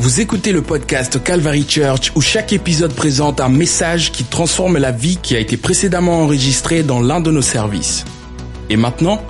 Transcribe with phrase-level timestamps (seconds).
[0.00, 4.92] Vous écoutez le podcast Calvary Church où chaque épisode présente un message qui transforme la
[4.92, 8.06] vie qui a été précédemment enregistrée dans l'un de nos services.
[8.70, 9.22] Et maintenant,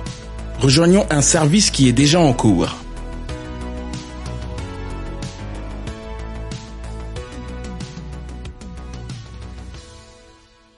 [0.61, 2.77] rejoignons un service qui est déjà en cours.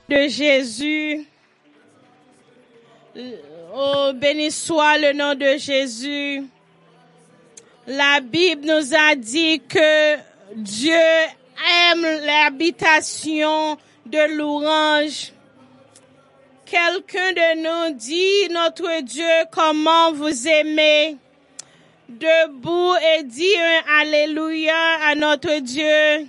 [0.10, 1.28] de Jésus.
[3.76, 6.44] Oh, béni soit le nom de Jésus.
[7.88, 10.16] La Bible nous a dit que
[10.56, 15.34] Dieu aime l'habitation de l'orange.
[16.66, 21.18] Quelqu'un de nous dit, notre Dieu, comment vous aimez.
[22.08, 24.74] Debout et dit un Alléluia
[25.06, 26.28] à notre Dieu.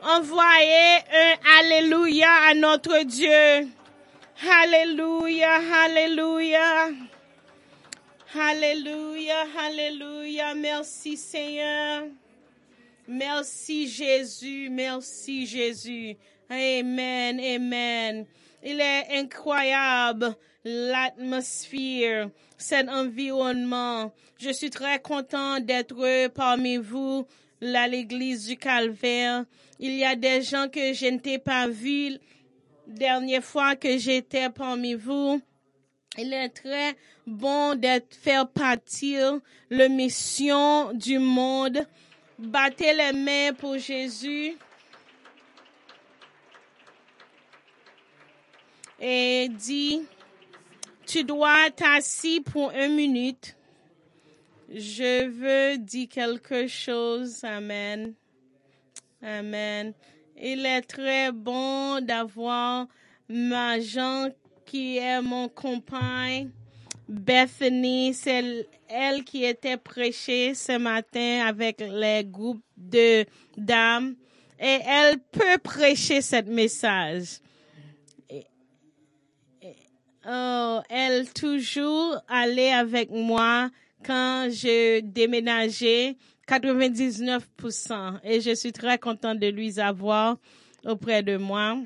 [0.00, 3.68] Envoyez un Alléluia à notre Dieu.
[4.62, 6.88] Alléluia, Alléluia.
[8.36, 10.54] Alléluia, Alléluia.
[10.54, 12.08] Merci Seigneur.
[13.06, 16.16] Merci Jésus, merci Jésus.
[16.50, 18.26] Amen, Amen.
[18.64, 24.12] Il est incroyable l'atmosphère, cet environnement.
[24.38, 27.26] Je suis très content d'être parmi vous
[27.62, 29.44] à l'église du Calvaire.
[29.78, 32.18] Il y a des gens que je n'ai pas vus
[32.86, 35.40] dernière fois que j'étais parmi vous.
[36.16, 41.86] Il est très bon d'être faire partir la mission du monde.
[42.38, 44.56] Battez les mains pour Jésus.
[49.00, 50.02] Et dit,
[51.04, 53.56] tu dois t'assis pour une minute.
[54.72, 57.42] Je veux dire quelque chose.
[57.42, 58.14] Amen.
[59.20, 59.92] Amen.
[60.36, 62.86] Il est très bon d'avoir
[63.28, 64.30] ma Jean
[64.64, 66.50] qui est mon compagne.
[67.08, 73.26] Bethany, c'est elle qui était prêchée ce matin avec les groupes de
[73.56, 74.14] dames
[74.58, 77.40] et elle peut prêcher ce message.
[80.26, 83.68] Oh, elle toujours allait avec moi
[84.02, 86.16] quand je déménageais
[86.48, 90.38] 99% et je suis très contente de lui avoir
[90.86, 91.76] auprès de moi.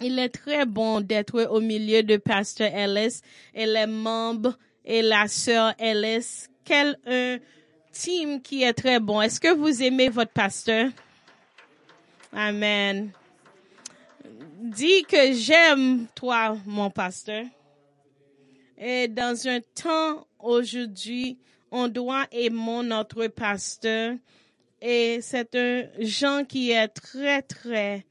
[0.00, 3.20] Il est très bon d'être au milieu de Pasteur Ellis
[3.54, 6.46] et les membres et la sœur Ellis.
[6.64, 7.38] Quel un
[7.98, 9.20] team qui est très bon.
[9.20, 10.90] Est-ce que vous aimez votre pasteur?
[12.32, 13.10] Amen.
[14.60, 17.44] Dis que j'aime toi, mon pasteur.
[18.76, 21.38] Et dans un temps aujourd'hui,
[21.70, 24.14] on doit aimer notre pasteur.
[24.80, 28.04] Et c'est un gens qui est très, très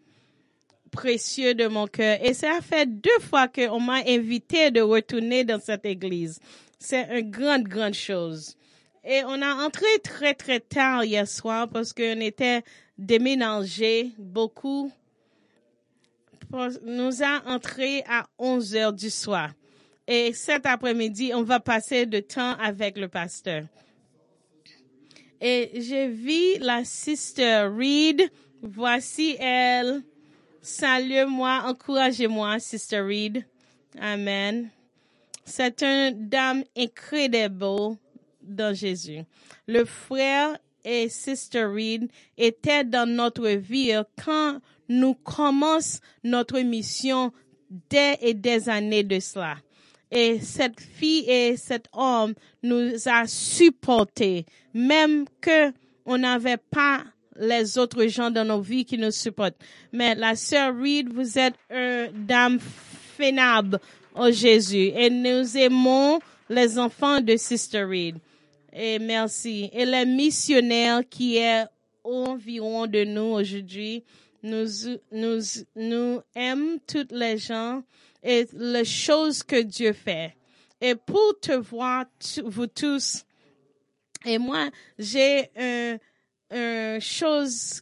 [0.97, 2.18] précieux de mon cœur.
[2.24, 6.40] Et ça fait deux fois qu'on m'a invité de retourner dans cette église.
[6.80, 8.58] C'est une grande, grande chose.
[9.03, 12.63] Et on a entré très, très tard hier soir parce qu'on était
[12.97, 14.91] déménagé beaucoup.
[16.84, 19.52] Nous a entré à 11 heures du soir.
[20.07, 23.66] Et cet après-midi, on va passer de temps avec le pasteur.
[25.40, 28.31] Et j'ai vu la sister Reed.
[28.63, 30.02] Voici elle.
[30.69, 33.45] Salut-moi, encouragez-moi, sister Reed.
[34.01, 34.69] Amen.
[35.45, 37.95] C'est une dame incroyable
[38.41, 39.22] dans Jésus.
[39.66, 47.31] Le frère et sister Reed étaient dans notre vie quand nous commençons notre mission
[47.89, 49.56] dès et des années de cela.
[50.11, 55.72] Et cette fille et cet homme nous a supportés, même que
[56.06, 57.06] on n'avait pas
[57.40, 59.58] les autres gens dans nos vies qui nous supportent.
[59.92, 63.80] Mais la sœur Reed, vous êtes une dame fénable
[64.16, 68.18] au Jésus et nous aimons les enfants de Sister Reed.
[68.74, 69.70] Et merci.
[69.74, 71.66] Et les missionnaires qui est
[72.03, 74.04] environ de nous aujourd'hui,
[74.44, 74.66] nous,
[75.12, 75.40] nous,
[75.75, 77.84] nous aiment toutes les gens
[78.24, 80.36] et les choses que Dieu fait.
[80.80, 82.06] Et pour te voir,
[82.45, 83.25] vous tous,
[84.25, 84.69] et moi,
[85.00, 85.98] j'ai un,
[86.51, 87.81] chose,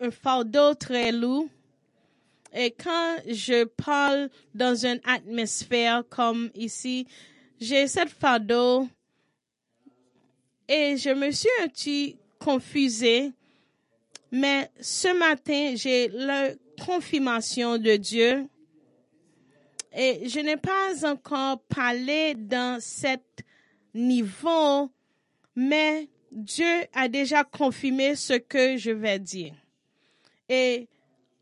[0.00, 1.48] un fardeau très lourd.
[2.52, 7.06] Et quand je parle dans une atmosphère comme ici,
[7.60, 8.88] j'ai cette fardeau
[10.68, 13.32] et je me suis un petit confusée.
[14.32, 16.50] Mais ce matin, j'ai la
[16.84, 18.46] confirmation de Dieu
[19.92, 23.44] et je n'ai pas encore parlé dans cet
[23.94, 24.90] niveau,
[25.54, 29.54] mais Dieu a déjà confirmé ce que je vais dire.
[30.48, 30.88] Et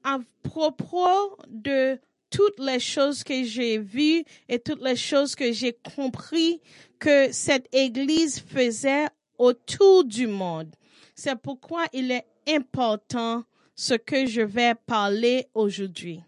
[0.03, 1.99] à propos de
[2.31, 6.61] toutes les choses que j'ai vues et toutes les choses que j'ai compris
[6.99, 9.07] que cette église faisait
[9.39, 10.75] autour du monde.
[11.15, 13.45] C'est pourquoi il est important
[13.77, 16.21] ce que je vais parler aujourd'hui.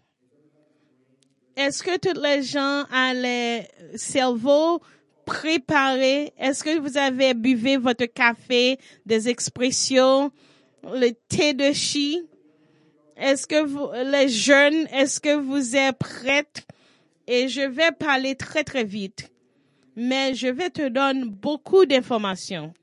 [1.55, 4.79] Est-ce que toutes les gens ont les cerveaux
[5.27, 6.33] préparés?
[6.39, 10.31] Est-ce que vous avez buvé votre café, des expressions,
[10.83, 12.23] le thé de chi?
[13.17, 16.65] Est-ce que vous, les jeunes, est-ce que vous êtes prêtes?
[17.27, 19.29] Et je vais parler très très vite,
[19.97, 22.73] mais je vais te donner beaucoup d'informations.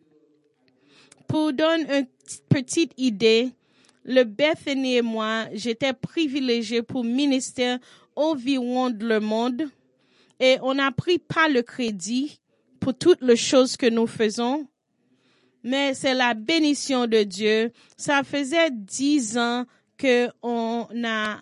[1.26, 2.06] Pour donner une
[2.50, 3.52] petite idée,
[4.04, 7.78] le Bethany et moi, j'étais privilégié pour ministère
[8.16, 9.70] environ de le monde
[10.40, 12.40] et on n'a pris pas le crédit
[12.80, 14.66] pour toutes les choses que nous faisons,
[15.62, 17.72] mais c'est la bénédiction de Dieu.
[17.96, 19.64] Ça faisait dix ans
[19.96, 21.40] que on a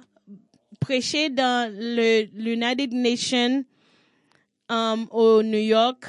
[0.81, 3.65] prêché dans le United Nations
[4.69, 6.05] um, au New York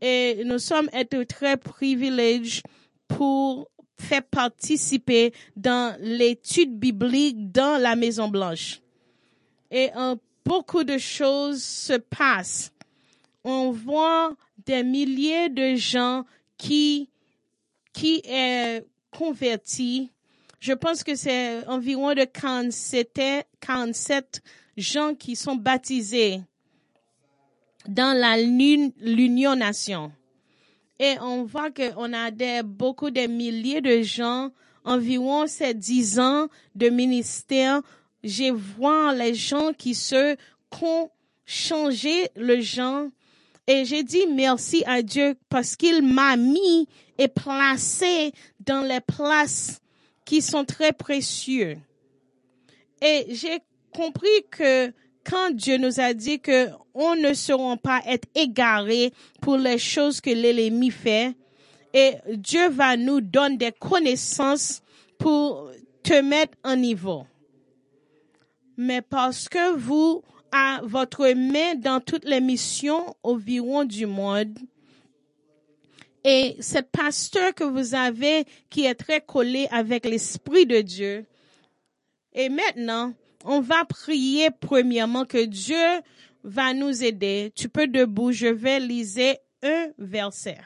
[0.00, 2.62] et nous sommes été très privilégiés
[3.06, 8.80] pour faire participer dans l'étude biblique dans la Maison Blanche.
[9.70, 12.72] Et euh, beaucoup de choses se passent.
[13.44, 14.34] On voit
[14.66, 16.24] des milliers de gens
[16.56, 17.08] qui
[17.92, 20.10] qui est convertis.
[20.60, 23.20] Je pense que c'est environ de 47,
[23.60, 24.42] 47
[24.76, 26.40] gens qui sont baptisés
[27.88, 28.16] dans
[29.00, 30.12] l'Union Nation.
[30.98, 34.50] Et on voit qu'on a des, beaucoup de milliers de gens,
[34.84, 37.82] environ ces dix ans de ministère.
[38.24, 40.36] Je vois les gens qui se
[40.82, 41.10] ont
[41.44, 43.06] changé le genre.
[43.66, 46.88] Et j'ai dit merci à Dieu parce qu'il m'a mis
[47.18, 49.80] et placé dans les places
[50.24, 51.76] qui sont très précieuses.
[53.00, 53.60] Et j'ai
[53.94, 54.92] compris que
[55.24, 60.20] quand Dieu nous a dit que on ne seront pas être égarés pour les choses
[60.20, 61.34] que l'ennemi fait,
[61.94, 64.82] et Dieu va nous donner des connaissances
[65.18, 65.70] pour
[66.02, 67.24] te mettre en niveau.
[68.82, 74.58] Mais parce que vous avez votre main dans toutes les missions environ du monde,
[76.24, 81.26] et cette pasteur que vous avez qui est très collé avec l'Esprit de Dieu,
[82.32, 83.14] et maintenant,
[83.44, 86.02] on va prier premièrement que Dieu
[86.42, 87.52] va nous aider.
[87.54, 90.58] Tu peux debout, je vais liser un verset.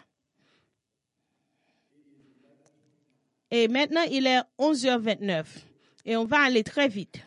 [3.51, 5.45] Et maintenant, il est 11h29
[6.07, 7.21] et on va aller très vite.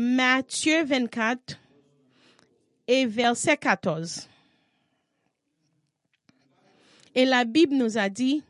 [0.00, 1.58] Matthieu 24
[2.86, 4.28] et verset 14.
[7.16, 8.44] Et la Bible nous a dit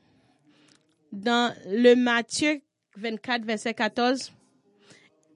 [1.11, 2.61] dans le Matthieu
[2.97, 4.31] 24, verset 14,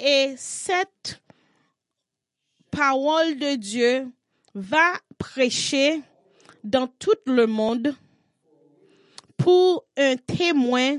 [0.01, 1.23] et cette
[2.71, 4.07] parole de Dieu
[4.55, 6.03] va prêcher
[6.63, 7.97] dans tout le monde
[9.39, 10.99] pour un témoin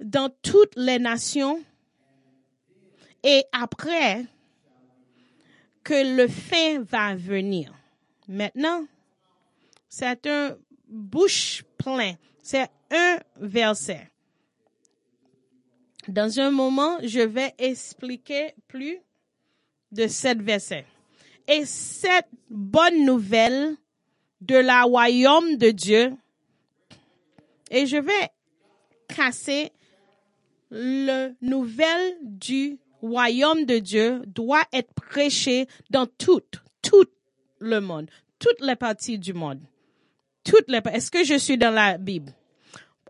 [0.00, 1.62] dans toutes les nations
[3.24, 4.26] et après
[5.82, 7.74] que le fin va venir.
[8.28, 8.86] Maintenant,
[9.88, 10.56] c'est un
[10.86, 12.14] bouche plein.
[12.42, 14.10] C'est un verset.
[16.06, 18.98] Dans un moment, je vais expliquer plus
[19.90, 20.84] de cette verset.
[21.48, 23.76] Et cette bonne nouvelle
[24.42, 26.12] de la royaume de Dieu,
[27.70, 28.28] et je vais
[29.08, 29.72] casser
[30.70, 36.42] le nouvelle du royaume de Dieu doit être prêché dans tout,
[36.82, 37.06] tout
[37.58, 39.60] le monde, toutes les parties du monde.
[40.42, 42.32] Toutes les, est-ce que je suis dans la Bible?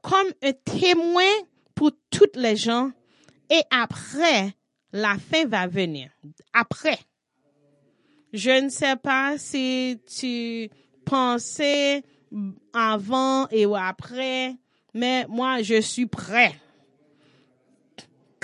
[0.02, 1.32] Comme un témoin
[1.74, 2.92] pour toutes les gens
[3.50, 4.54] et après,
[4.92, 6.10] la fin va venir.
[6.52, 6.98] Après.
[8.32, 10.68] Je ne sais pas si tu
[11.04, 12.02] pensais
[12.72, 14.56] avant et après,
[14.92, 16.52] mais moi, je suis prêt.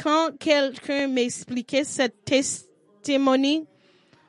[0.02, 3.66] Quand quelqu'un m'expliquait cette testimony,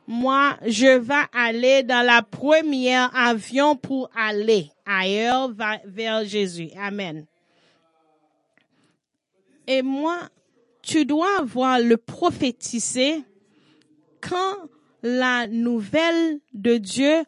[0.06, 5.50] moi, je vais aller dans la première avion pour aller ailleurs
[5.86, 6.70] vers Jésus.
[6.78, 7.26] Amen.
[9.66, 10.18] Et moi,
[10.82, 13.24] tu dois voir le prophétiser
[14.20, 14.58] quand
[15.04, 17.24] la nouvelle de Dieu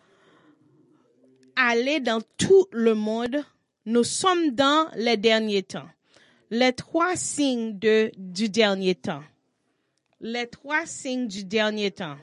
[1.56, 3.38] allait dans tout le monde.
[3.86, 5.88] Nous sommes dans les derniers temps.
[6.56, 9.24] Les trois signes du dernier temps.
[10.22, 12.18] Les trois signes du dernier temps.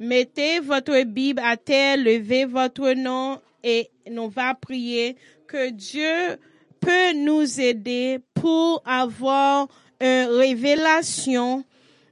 [0.00, 5.14] Mettez votre Bible à terre, levez votre nom et nous va prier
[5.46, 6.40] que Dieu
[6.80, 9.68] peut nous aider pour avoir
[10.00, 11.64] une révélation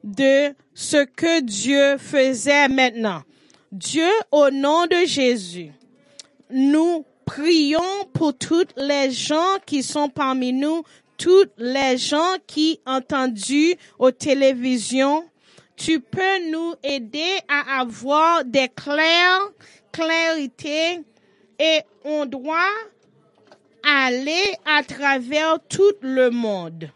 [0.04, 3.24] de ce que Dieu faisait maintenant.
[3.72, 5.72] Dieu, au nom de Jésus,
[6.48, 10.84] nous prions pour toutes les gens qui sont parmi nous,
[11.16, 15.24] tous les gens qui ont entendu aux télévisions,
[15.76, 19.50] tu peux nous aider à avoir des clairs,
[19.92, 21.00] clarités
[21.58, 22.72] et on doit
[23.82, 26.90] aller à travers tout le monde.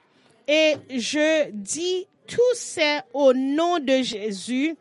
[0.48, 4.76] Et je dis tout ça au nom de Jésus,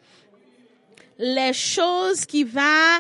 [1.18, 3.00] les choses qui va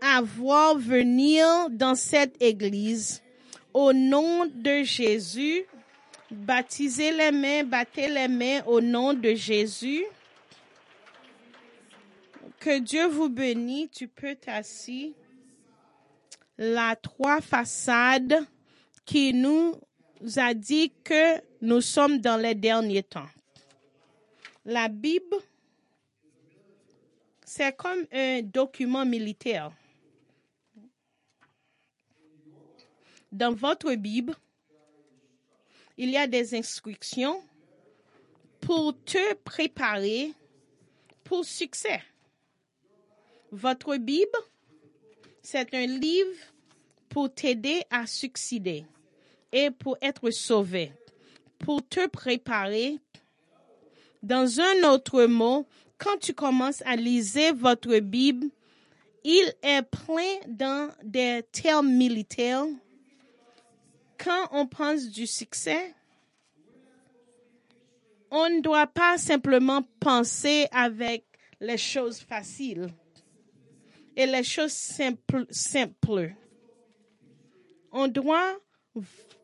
[0.00, 3.22] avoir venir dans cette église.
[3.74, 5.64] Au nom de Jésus,
[6.30, 10.04] baptisez les mains, battez les mains au nom de Jésus.
[12.58, 15.10] Que Dieu vous bénisse, tu peux t'asseoir.
[16.56, 18.44] La trois façades
[19.04, 19.74] qui nous
[20.36, 23.28] a dit que nous sommes dans les derniers temps.
[24.64, 25.36] La Bible,
[27.44, 29.70] c'est comme un document militaire.
[33.30, 34.34] Dans votre Bible,
[35.96, 37.42] il y a des instructions
[38.60, 40.32] pour te préparer
[41.24, 42.02] pour succès.
[43.50, 44.38] Votre Bible,
[45.42, 46.36] c'est un livre
[47.08, 48.84] pour t'aider à succéder
[49.52, 50.92] et pour être sauvé,
[51.58, 52.98] pour te préparer.
[54.22, 55.66] Dans un autre mot,
[55.98, 58.46] quand tu commences à lire votre Bible,
[59.24, 62.66] il est plein dans des termes militaires.
[64.18, 65.94] Quand on pense du succès,
[68.30, 71.24] on ne doit pas simplement penser avec
[71.60, 72.88] les choses faciles
[74.16, 76.34] et les choses simples.
[77.92, 78.58] On doit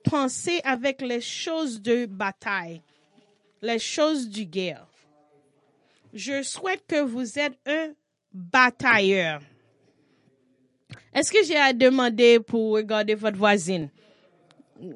[0.03, 2.83] penser avec les choses de bataille,
[3.63, 4.87] les choses du guerre.
[6.13, 7.93] Je souhaite que vous êtes un
[8.33, 9.41] batailleur.
[11.13, 13.89] Est-ce que j'ai à demander pour regarder votre voisine?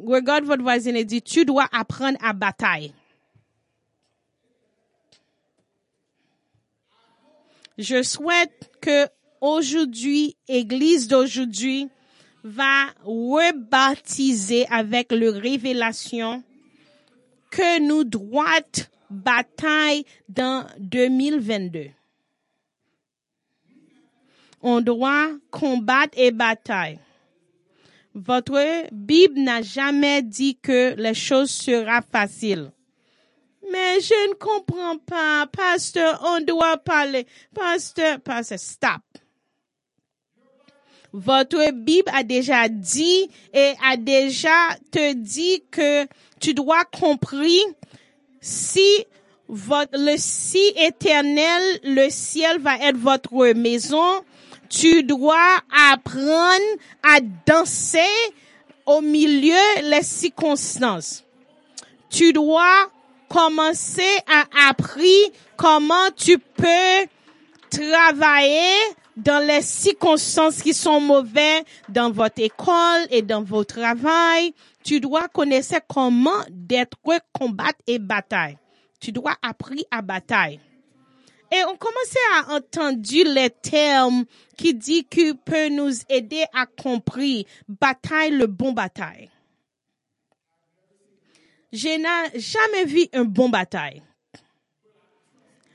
[0.05, 2.93] Regarde votre voisine et dit, tu dois apprendre à bataille.
[7.79, 9.07] Je souhaite que
[9.41, 11.89] aujourd'hui, église d'aujourd'hui,
[12.43, 16.43] va rebaptiser avec le révélation
[17.51, 21.91] que nous droite bataille dans 2022.
[24.61, 26.99] On doit combattre et bataille.
[28.19, 32.73] Votre Bible n'a jamais dit que les choses seront faciles.
[33.71, 37.29] Mais je ne comprends pas, pasteur, on doit parler.
[37.55, 39.03] Pasteur, pasteur, stop.
[41.13, 46.07] Votre Bible a déjà dit et a déjà te dit que
[46.41, 47.63] tu dois compris
[48.41, 49.07] si
[49.47, 54.23] votre, le si éternel, le ciel va être votre maison,
[54.69, 55.59] tu dois
[55.93, 56.65] apprendre
[57.03, 57.99] à danser
[58.87, 61.25] au milieu les circonstances.
[62.11, 62.91] Tu dois
[63.29, 67.07] commencer à apprendre comment tu peux
[67.71, 68.73] travailler
[69.17, 74.55] dans les circonstances qui sont mauvaises dans votre école et dans votre travail.
[74.85, 76.97] Tu dois connaître comment d'être
[77.33, 78.57] combattre et bataille.
[79.01, 80.61] Tu dois apprendre à bataille.
[81.51, 83.01] Et on commençait à entendre
[83.35, 84.25] les termes
[84.57, 89.31] qui dit que peut nous aider à comprendre bataille, le bon bataille.
[91.73, 94.03] Je n'ai jamais vu un bon bataille.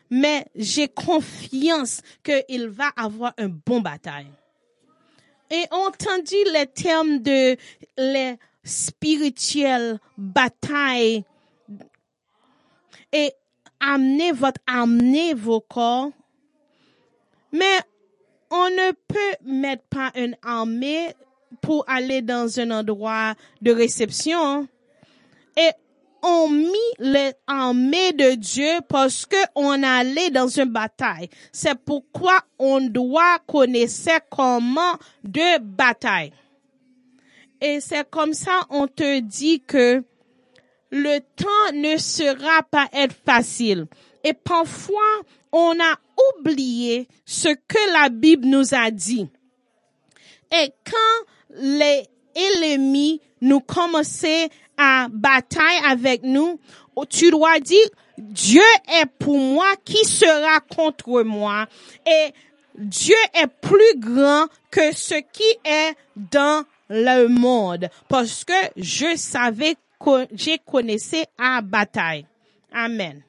[0.09, 4.31] Mais j'ai confiance qu'il va avoir un bon bataille.
[5.49, 7.57] Et on entendu les termes de
[7.97, 11.23] les spirituelles batailles
[13.11, 13.33] et
[13.85, 16.11] amener votre, amener vos corps.
[17.51, 17.79] Mais
[18.49, 21.13] on ne peut mettre pas une armée
[21.61, 24.67] pour aller dans un endroit de réception.
[25.57, 25.71] Et
[26.23, 31.29] on mis l'armée de Dieu parce que on allait dans une bataille.
[31.51, 36.31] C'est pourquoi on doit connaître comment de bataille.
[37.61, 40.03] Et c'est comme ça on te dit que
[40.95, 43.87] le temps ne sera pas être facile.
[44.23, 45.21] Et parfois,
[45.51, 45.97] on a
[46.37, 49.27] oublié ce que la Bible nous a dit.
[50.51, 56.59] Et quand les ennemis nous commençaient à bataille avec nous,
[57.09, 57.87] tu dois dire,
[58.19, 58.61] Dieu
[59.01, 61.65] est pour moi, qui sera contre moi?
[62.05, 62.33] Et
[62.77, 65.95] Dieu est plus grand que ce qui est
[66.31, 67.89] dans le monde.
[68.07, 69.75] Parce que je savais
[70.33, 72.25] j'ai connaissé à bataille.
[72.71, 73.23] Amen.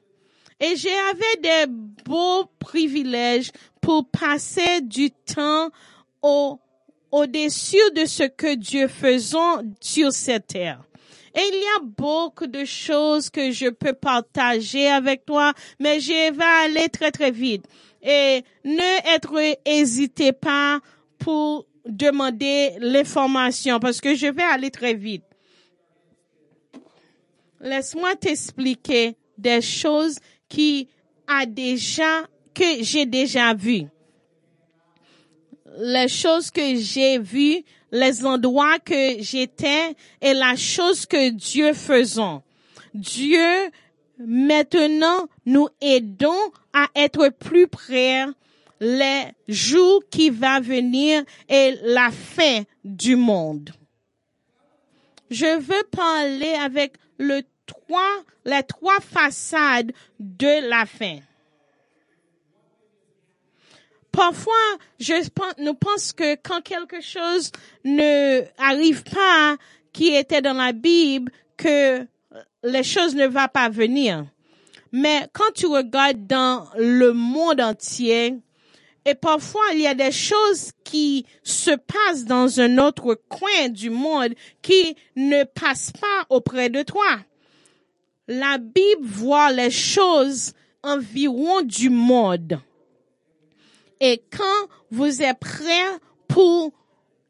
[0.59, 1.71] Et j'avais des
[2.05, 3.51] beaux privilèges
[3.81, 5.69] pour passer du temps
[6.21, 6.59] au,
[7.11, 9.37] au-dessus de ce que Dieu faisait
[9.81, 10.81] sur cette terre.
[11.35, 16.31] Et il y a beaucoup de choses que je peux partager avec toi, mais je
[16.31, 17.65] vais aller très très vite.
[18.01, 20.79] Et ne être hésitez pas
[21.19, 25.25] pour demander l'information parce que je vais aller très vite.
[27.65, 30.87] Laisse-moi t'expliquer des choses qui
[31.27, 33.87] a déjà, que j'ai déjà vues.
[35.79, 42.39] Les choses que j'ai vues, les endroits que j'étais et la chose que Dieu faisait.
[42.93, 43.71] Dieu,
[44.19, 48.25] maintenant, nous aidons à être plus près
[48.79, 53.71] les jours qui va venir et la fin du monde.
[55.31, 61.19] Je veux parler avec le trois, les trois façades de la fin.
[64.11, 64.53] Parfois,
[64.99, 67.51] je pense, nous pense que quand quelque chose
[67.83, 69.57] ne arrive pas
[69.91, 72.05] qui était dans la Bible, que
[72.63, 74.25] les choses ne vont pas venir.
[74.91, 78.35] Mais quand tu regardes dans le monde entier,
[79.05, 83.89] et parfois il y a des choses qui se passent dans un autre coin du
[83.89, 87.19] monde qui ne passent pas auprès de toi.
[88.27, 90.53] La Bible voit les choses
[90.83, 92.59] environ du monde.
[93.99, 96.71] Et quand vous êtes prêt pour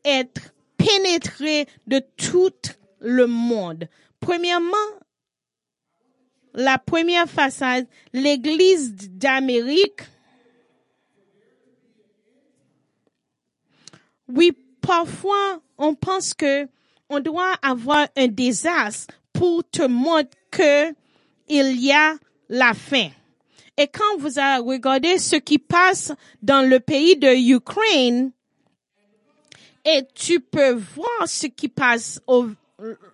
[0.04, 2.52] être pénétré de tout
[3.00, 3.88] le monde,
[4.20, 4.76] premièrement,
[6.54, 10.02] la première façade, l'Église d'Amérique,
[14.30, 16.68] oui, parfois, on pense que
[17.10, 20.94] on doit avoir un désastre pour te montrer que
[21.48, 22.16] il y a
[22.50, 23.10] la fin.
[23.78, 28.32] Et quand vous regardé ce qui passe dans le pays de Ukraine,
[29.84, 32.22] et tu peux voir ce qui passe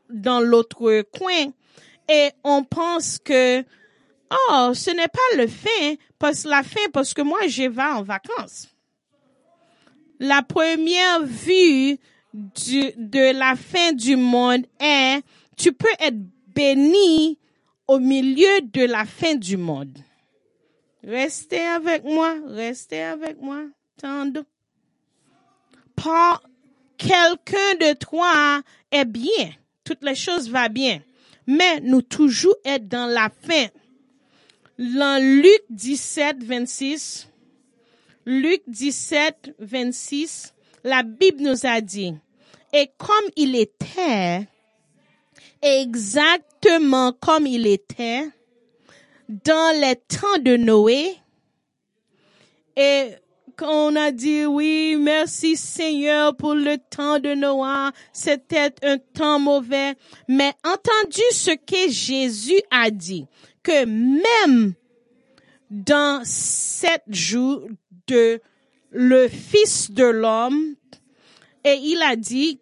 [0.10, 1.52] dans l'autre coin,
[2.08, 3.64] et on pense que,
[4.32, 8.04] oh, ce n'est pas le fin, parce la fin, parce que moi, je vais en
[8.04, 8.68] vacances.
[10.20, 11.98] La première vue
[12.34, 15.22] de la fin du monde est,
[15.58, 16.18] tu peux être
[16.54, 17.38] béni
[17.88, 19.98] au milieu de la fin du monde.
[21.04, 23.64] Restez avec moi, restez avec moi,
[23.98, 24.44] tendre.
[25.96, 26.42] Pas
[26.98, 28.62] quelqu'un de toi
[28.92, 29.52] est bien,
[29.84, 31.02] toutes les choses vont bien,
[31.48, 33.68] mais nous toujours être dans la fin.
[34.78, 37.28] Dans Luc 17, 26,
[38.26, 42.14] Luc 17, 26, la Bible nous a dit,
[42.74, 44.48] et comme il était,
[45.62, 48.28] exactement comme il était
[49.28, 51.16] dans les temps de Noé.
[52.76, 53.12] Et
[53.62, 59.96] on a dit oui, merci Seigneur pour le temps de Noé, c'était un temps mauvais,
[60.28, 63.28] mais entendu ce que Jésus a dit,
[63.62, 64.74] que même
[65.70, 67.68] dans sept jours
[68.08, 68.42] de
[68.92, 70.76] le Fils de l'homme,
[71.64, 72.60] et il a dit,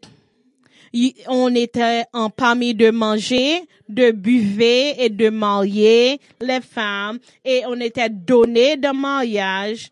[1.27, 7.79] on était en parmi de manger, de buver et de marier les femmes et on
[7.79, 9.89] était donné de mariage.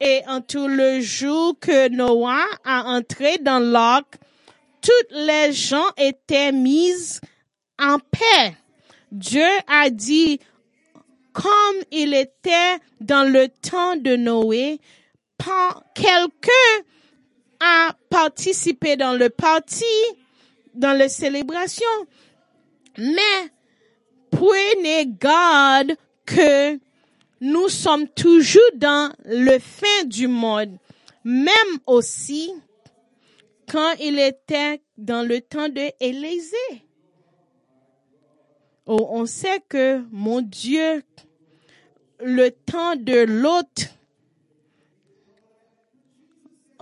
[0.00, 4.16] Et en tout le jour que Noah a entré dans l'arc,
[4.80, 7.20] toutes les gens étaient mises
[7.80, 8.54] en paix.
[9.10, 10.38] Dieu a dit,
[11.32, 14.80] comme il était dans le temps de Noé,
[15.94, 16.84] quelqu'un
[17.60, 19.84] a participé dans le parti
[20.78, 22.06] dans les célébrations.
[22.96, 23.50] Mais
[24.30, 26.78] prenez garde que
[27.40, 30.78] nous sommes toujours dans le fin du monde,
[31.24, 31.52] même
[31.86, 32.52] aussi
[33.70, 36.84] quand il était dans le temps de Élysée.
[38.86, 41.02] Oh, on sait que, mon Dieu,
[42.20, 43.92] le temps de l'autre,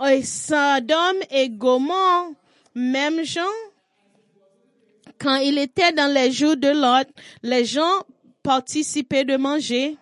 [0.09, 2.29] et Sodome et Gomorre,
[2.75, 3.41] même gens,
[5.19, 7.07] quand il était dans les jours de Lot,
[7.43, 8.03] les gens
[8.43, 9.97] participaient de manger.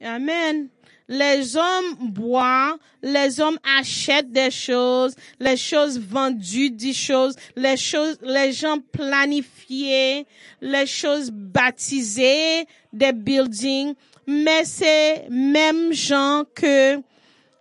[0.00, 0.68] Amen.
[1.08, 8.18] Les hommes boivent, les hommes achètent des choses, les choses vendues des choses, les choses,
[8.22, 10.26] les gens planifiaient,
[10.60, 13.94] les choses baptisées, des buildings,
[14.26, 17.00] mais c'est même gens que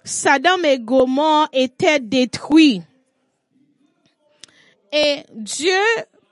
[0.04, 2.82] Saddam et Gomorrah étaient détruits.
[4.96, 5.84] Et Dieu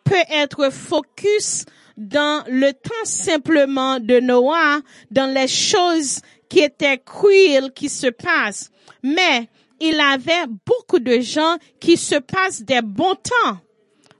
[0.05, 1.65] peut être focus
[1.97, 4.79] dans le temps simplement de Noah,
[5.11, 8.71] dans les choses qui étaient cruelles qui se passent.
[9.03, 9.49] Mais
[9.81, 13.57] il avait beaucoup de gens qui se passent des bons temps.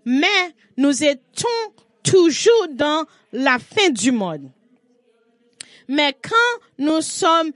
[0.04, 1.48] mais nous étions
[2.04, 4.52] toujours dans la fin du monde.
[5.88, 7.52] Mais quand nous sommes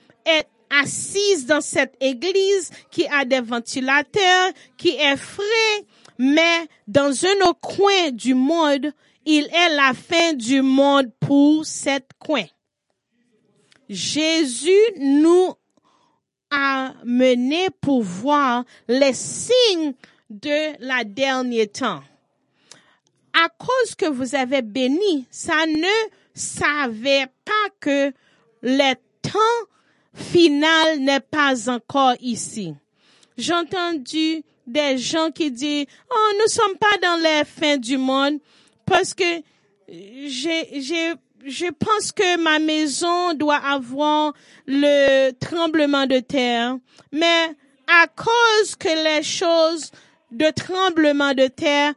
[0.69, 5.85] assises dans cette église qui a des ventilateurs, qui est frais,
[6.17, 8.91] mais dans un autre coin du monde,
[9.25, 12.45] il est la fin du monde pour cette coin.
[13.89, 15.53] Jésus nous
[16.51, 19.93] a mené pour voir les signes
[20.29, 22.03] de la dernière temps.
[23.33, 28.13] À cause que vous avez béni, ça ne savait pas que
[28.61, 29.67] le temps
[30.13, 32.73] final n'est pas encore ici.
[33.37, 38.39] J'ai entendu des gens qui disent, oh, nous sommes pas dans les fins du monde
[38.85, 39.23] parce que
[39.89, 41.13] j'ai,
[41.45, 44.33] je pense que ma maison doit avoir
[44.67, 46.77] le tremblement de terre,
[47.11, 47.55] mais
[47.87, 49.91] à cause que les choses
[50.31, 51.93] de tremblement de terre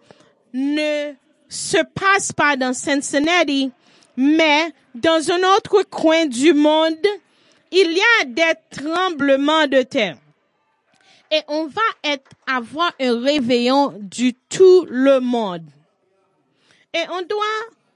[0.52, 1.12] ne
[1.48, 3.72] se passent pas dans Cincinnati,
[4.16, 7.06] mais dans un autre coin du monde,
[7.72, 10.16] il y a des tremblements de terre.
[11.30, 11.80] Et on va
[12.46, 15.66] avoir un réveillon du tout le monde.
[16.92, 17.44] Et on doit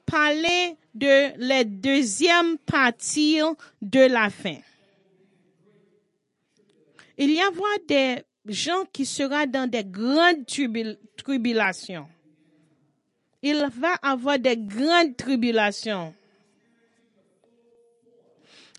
[0.07, 3.41] parler de la deuxième partie
[3.83, 4.59] de la fin.
[7.19, 10.47] Il y aura des gens qui seront dans des grandes
[11.17, 12.07] tribulations.
[13.43, 16.15] Il va avoir des grandes tribulations.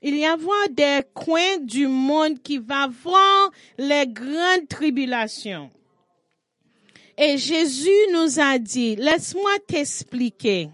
[0.08, 5.72] Il y aura des coins du monde qui va voir les grandes tribulations.
[7.18, 10.70] Et Jésus nous a dit, laisse-moi t'expliquer.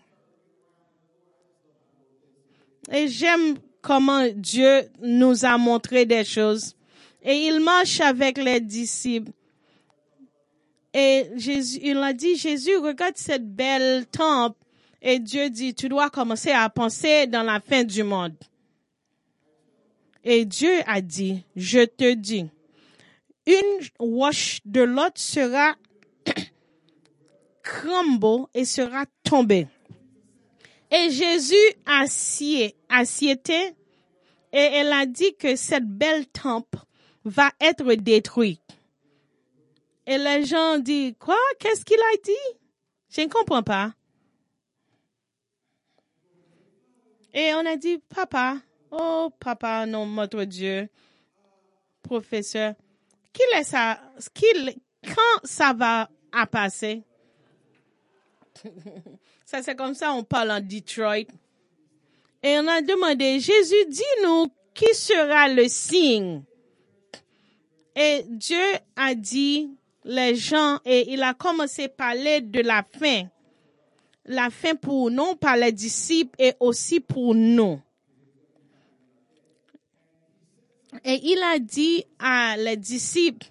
[2.91, 6.75] Et j'aime comment Dieu nous a montré des choses.
[7.23, 9.31] Et il marche avec les disciples.
[10.93, 14.57] Et Jésus, il a dit, Jésus, regarde cette belle temple.
[15.01, 18.35] Et Dieu dit, tu dois commencer à penser dans la fin du monde.
[20.23, 22.47] Et Dieu a dit, je te dis,
[23.47, 25.75] une roche de l'autre sera
[27.63, 29.67] crumble et sera tombée.
[30.91, 31.55] Et Jésus
[31.85, 33.75] assied, assiétait
[34.53, 36.79] et elle a dit que cette belle temple
[37.23, 38.59] va être détruite.
[40.05, 41.37] Et les gens disent, quoi?
[41.59, 42.59] Qu'est-ce qu'il a dit?
[43.09, 43.93] Je ne comprends pas.
[47.33, 48.57] Et on a dit, papa,
[48.91, 50.89] oh papa, non, notre Dieu,
[52.03, 52.75] professeur,
[53.33, 53.99] qu'il est ça,
[55.05, 57.03] quand ça va à passer?
[59.45, 61.27] ça c'est comme ça, on parle en Detroit.
[62.43, 66.43] Et on a demandé, Jésus, dis-nous qui sera le signe?
[67.95, 68.63] Et Dieu
[68.95, 69.69] a dit
[70.03, 73.23] les gens et il a commencé à parler de la fin.
[74.25, 77.79] La fin pour nous, par les disciples et aussi pour nous.
[81.05, 83.47] Et il a dit à les disciples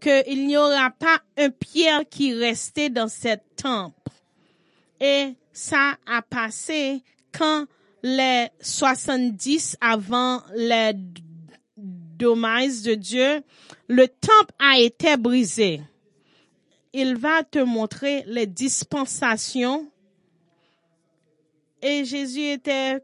[0.00, 3.96] qu'il n'y aura pas un pierre qui restait dans cette temple.
[5.00, 7.66] Et ça a passé quand
[8.02, 10.92] les 70 avant les
[11.76, 13.42] dommages de Dieu,
[13.88, 15.80] le temple a été brisé.
[16.92, 19.90] Il va te montrer les dispensations.
[21.80, 23.02] Et Jésus était,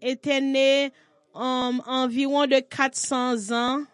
[0.00, 0.92] était né
[1.36, 3.84] um, environ de 400 ans.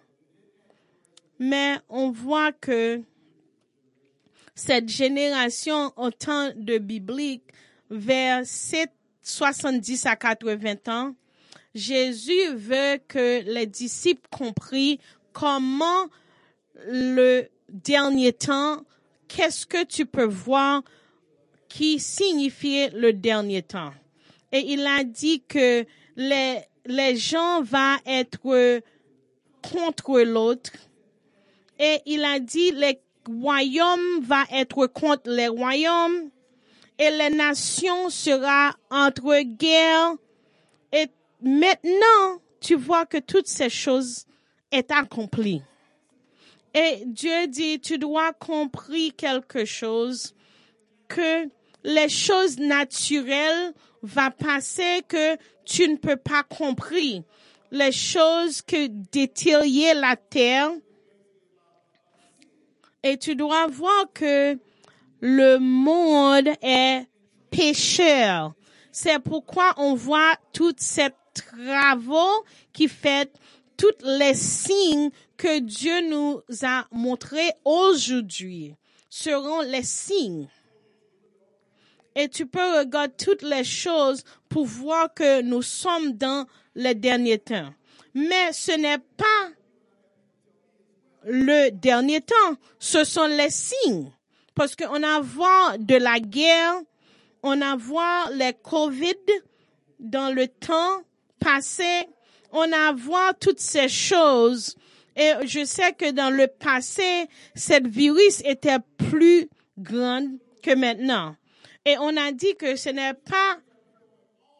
[1.38, 3.02] Mais on voit que
[4.54, 7.44] cette génération au temps de biblique,
[7.90, 8.42] vers
[9.22, 11.14] 70 à 80 ans,
[11.74, 14.98] Jésus veut que les disciples comprennent
[15.32, 16.08] comment
[16.86, 18.82] le dernier temps,
[19.28, 20.82] qu'est-ce que tu peux voir
[21.68, 23.92] qui signifie le dernier temps.
[24.52, 28.82] Et il a dit que les, les gens vont être
[29.62, 30.72] contre l'autre.
[31.78, 36.30] Et il a dit les royaumes vont être contre les royaumes
[36.98, 40.14] et les nations sera entre guerre.
[40.92, 41.06] Et
[41.40, 44.26] maintenant, tu vois que toutes ces choses
[44.70, 45.62] est accomplies.
[46.74, 50.34] Et Dieu dit, tu dois comprendre quelque chose,
[51.08, 51.48] que
[51.84, 57.24] les choses naturelles vont passer que tu ne peux pas comprendre.
[57.70, 60.70] Les choses que détériorent la terre.
[63.02, 64.58] Et tu dois voir que
[65.20, 67.06] le monde est
[67.50, 68.54] pécheur.
[68.92, 73.32] C'est pourquoi on voit toutes ces travaux qui fait
[73.76, 78.74] tous les signes que Dieu nous a montrés aujourd'hui.
[79.08, 80.48] seront les signes.
[82.14, 87.38] Et tu peux regarder toutes les choses pour voir que nous sommes dans les derniers
[87.38, 87.72] temps.
[88.14, 89.48] Mais ce n'est pas
[91.24, 94.12] le dernier temps, ce sont les signes.
[94.54, 96.74] Parce qu'on a voir de la guerre,
[97.42, 99.14] on a voir les Covid
[99.98, 101.02] dans le temps
[101.38, 102.06] passé,
[102.50, 104.76] on a voir toutes ces choses.
[105.16, 109.48] Et je sais que dans le passé, cette virus était plus
[109.78, 111.34] grande que maintenant.
[111.84, 113.58] Et on a dit que ce n'est pas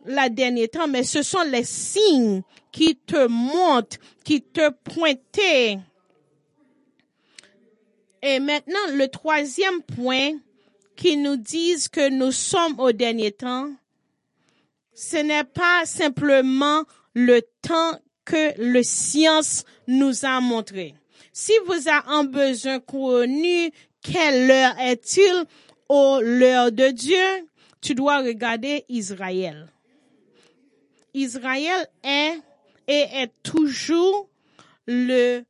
[0.05, 5.79] la dernière temps, mais ce sont les signes qui te montrent, qui te pointent.
[8.23, 10.33] Et maintenant, le troisième point
[10.97, 13.71] qui nous dit que nous sommes au dernier temps,
[14.95, 20.95] ce n'est pas simplement le temps que le science nous a montré.
[21.33, 23.71] Si vous avez un besoin connu,
[24.03, 25.45] quelle heure est-il?
[26.21, 27.47] L'heure de Dieu?
[27.81, 29.69] Tu dois regarder Israël.
[31.15, 32.39] Israël est
[32.89, 34.29] et est toujours
[34.87, 35.43] le,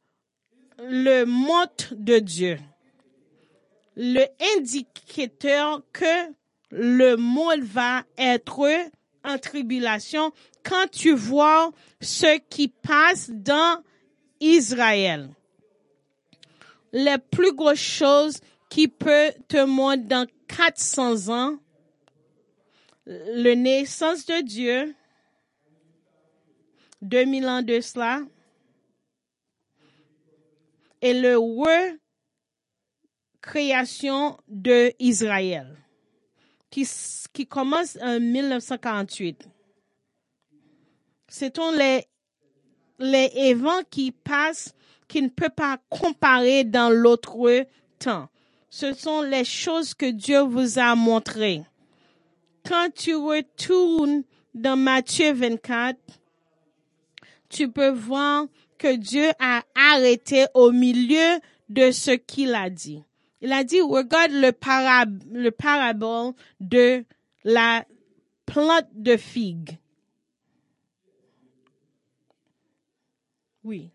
[0.79, 2.59] le mot de Dieu.
[3.97, 4.25] Le
[4.57, 6.33] indicateur que
[6.71, 8.69] le monde va être
[9.25, 10.33] en tribulation
[10.65, 13.83] quand tu vois ce qui passe dans
[14.41, 15.29] Israël.
[16.93, 18.41] Les plus grosses choses
[18.73, 21.59] qui peut te montrer dans 400 ans,
[23.05, 24.95] le naissance de Dieu,
[27.03, 28.23] 2000 ans de cela,
[31.03, 31.37] et le
[33.43, 35.77] création de Israël,
[36.71, 36.89] qui,
[37.35, 39.49] qui commence en 1948.
[41.29, 42.07] Ce sont les,
[42.99, 44.75] les événements qui passent,
[45.07, 47.67] qui ne peuvent pas comparer dans l'autre
[47.99, 48.31] temps.
[48.75, 51.63] Ce sont les choses que Dieu vous a montrées.
[52.67, 54.23] Quand tu retournes
[54.55, 55.99] dans Matthieu 24,
[57.51, 58.47] tu peux voir
[58.79, 63.05] que Dieu a arrêté au milieu de ce qu'il a dit.
[63.43, 67.05] Il a dit, regarde le, parab le parabole de
[67.45, 67.85] la
[68.47, 69.77] plante de figue.
[73.65, 73.91] Oui.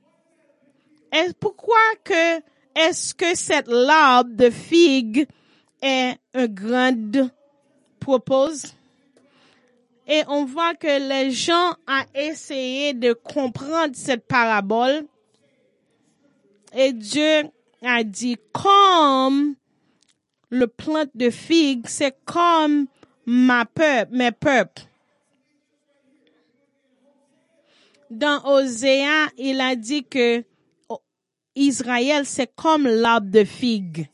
[1.12, 2.44] Et pourquoi que
[2.78, 5.28] est-ce que cette larve de figue
[5.82, 7.30] est un grand
[8.00, 8.74] propose?
[10.08, 15.06] Et on voit que les gens ont essayé de comprendre cette parabole.
[16.74, 17.50] Et Dieu
[17.82, 19.56] a dit, comme
[20.50, 22.86] le plante de figue, c'est comme
[23.26, 24.84] ma peuple, mes peuples.
[28.10, 29.04] Dans Osée,
[29.38, 30.46] il a dit que
[31.58, 34.08] Israël, c'est comme l'arbre de figue.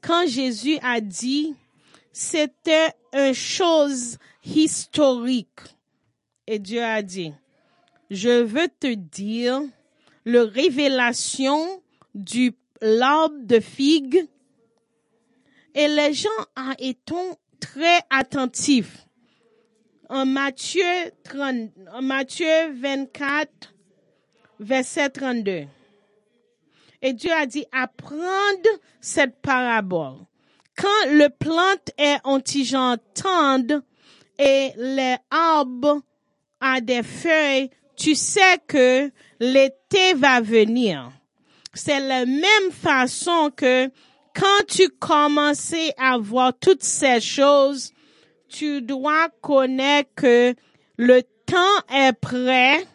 [0.00, 1.54] Quand Jésus a dit,
[2.12, 5.60] c'était une chose historique.
[6.46, 7.32] Et Dieu a dit,
[8.10, 9.60] je veux te dire,
[10.24, 11.82] la révélation
[12.14, 12.52] du
[12.82, 14.26] l'arbre de figue
[15.74, 16.28] et les gens
[16.78, 19.06] étant très attentifs.
[20.08, 20.82] En Matthieu
[21.24, 23.74] 30, en Matthieu 24,
[24.58, 25.66] verset 32.
[27.02, 28.68] Et Dieu a dit, apprendre
[29.00, 30.18] cette parabole.
[30.76, 32.40] Quand le plante est en
[33.14, 33.82] tendre
[34.38, 36.00] et les arbres
[36.60, 41.10] a des feuilles, tu sais que l'été va venir.
[41.74, 43.90] C'est la même façon que
[44.34, 47.92] quand tu commences à voir toutes ces choses,
[48.48, 50.54] tu dois connaître que
[50.96, 52.86] le temps est prêt.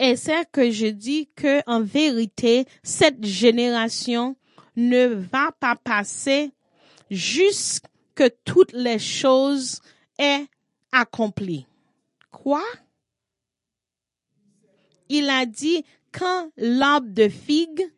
[0.00, 4.36] Et c'est que je dis que en vérité, cette génération
[4.76, 6.52] ne va pas passer
[7.10, 9.80] jusqu'à que toutes les choses
[10.18, 10.46] aient
[10.90, 11.66] accomplies.
[12.32, 12.64] Quoi?
[15.08, 17.88] Il a dit quand l'arbre de figue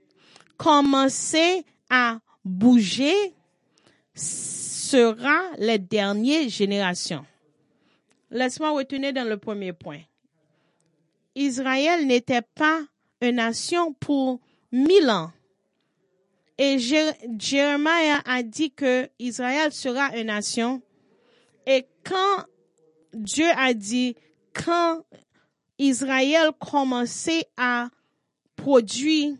[0.58, 3.14] commençait à bouger,
[4.12, 7.24] sera les dernières générations.
[8.30, 10.02] Laisse-moi retourner dans le premier point.
[11.34, 12.80] Israël n'était pas
[13.20, 14.40] une nation pour
[14.72, 15.32] mille ans.
[16.58, 20.82] Et Jérémie a dit que Israël sera une nation.
[21.66, 22.44] Et quand
[23.14, 24.14] Dieu a dit,
[24.52, 25.04] quand
[25.78, 27.88] Israël commençait à
[28.56, 29.36] produire,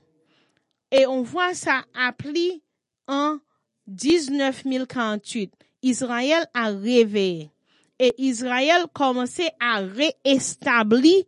[0.91, 2.63] et on voit ça appelé
[3.07, 3.39] en
[3.87, 7.51] 1948, Israël a réveillé.
[7.99, 11.25] Et Israël commençait à réétablir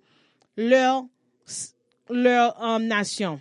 [0.57, 1.05] leur,
[2.09, 3.41] leur euh, nation.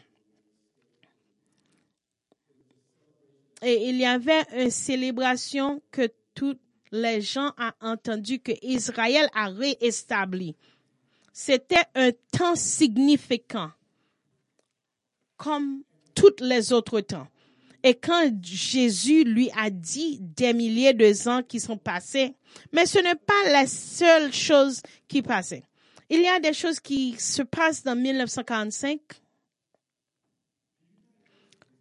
[3.62, 6.58] et il y avait une célébration que tous
[6.91, 10.56] les gens ont entendu que Israël a réétabli.
[11.32, 13.71] C'était un temps significant,
[15.38, 15.84] comme
[16.15, 17.28] tous les autres temps.
[17.84, 22.36] Et quand Jésus lui a dit des milliers de ans qui sont passés,
[22.74, 25.63] mais ce n'est pas la seule chose qui passait.
[26.13, 29.00] Il y a des choses qui se passent dans 1945.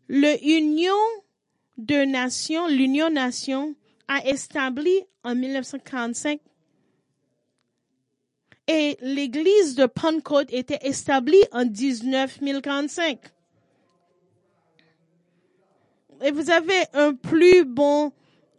[0.07, 0.95] L'Union
[1.77, 3.75] de Nations, l'Union Nation
[4.07, 6.39] a établi en 1945
[8.69, 13.19] et l'église de Pentecôte était établie en 1945
[16.23, 18.13] et vous avez un plus bon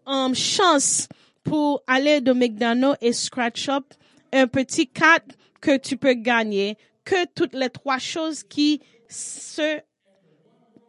[0.05, 1.07] um, chance
[1.43, 3.85] pour aller de McDonald's et Scratch Up,
[4.33, 9.79] un petit 4 que tu peux gagner que toutes les trois choses qui se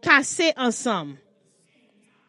[0.03, 1.17] passaient ensemble.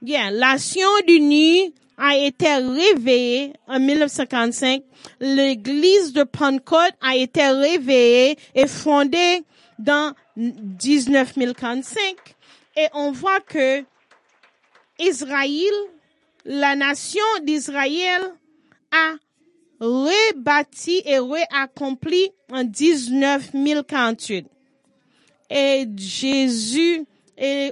[0.02, 4.84] Bien, la Nation unie a été réveillée en 1955.
[5.20, 9.44] L'église de Pentecôte a été réveillée et fondée
[9.80, 11.98] dans 1945.
[12.76, 13.84] Et on voit que
[15.00, 15.74] Israël,
[16.46, 18.22] la nation d'Israël
[18.92, 19.14] a
[19.84, 24.48] rebâti et réaccompli en 1948.
[25.50, 27.06] Et Jésus,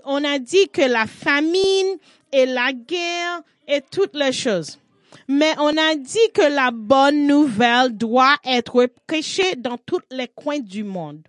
[0.06, 1.98] on a dit que la famine
[2.32, 4.78] et la guerre et toutes les choses.
[5.28, 10.60] Mais on a dit que la bonne nouvelle doit être prêchée dans tous les coins
[10.60, 11.22] du monde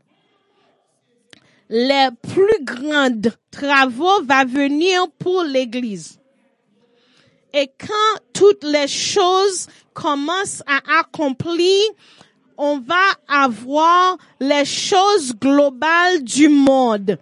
[1.73, 3.09] les plus grands
[3.51, 6.19] travaux va venir pour l'église.
[7.55, 11.81] Et quand toutes les choses commencent à accomplir,
[12.57, 17.19] on va avoir les choses globales du monde.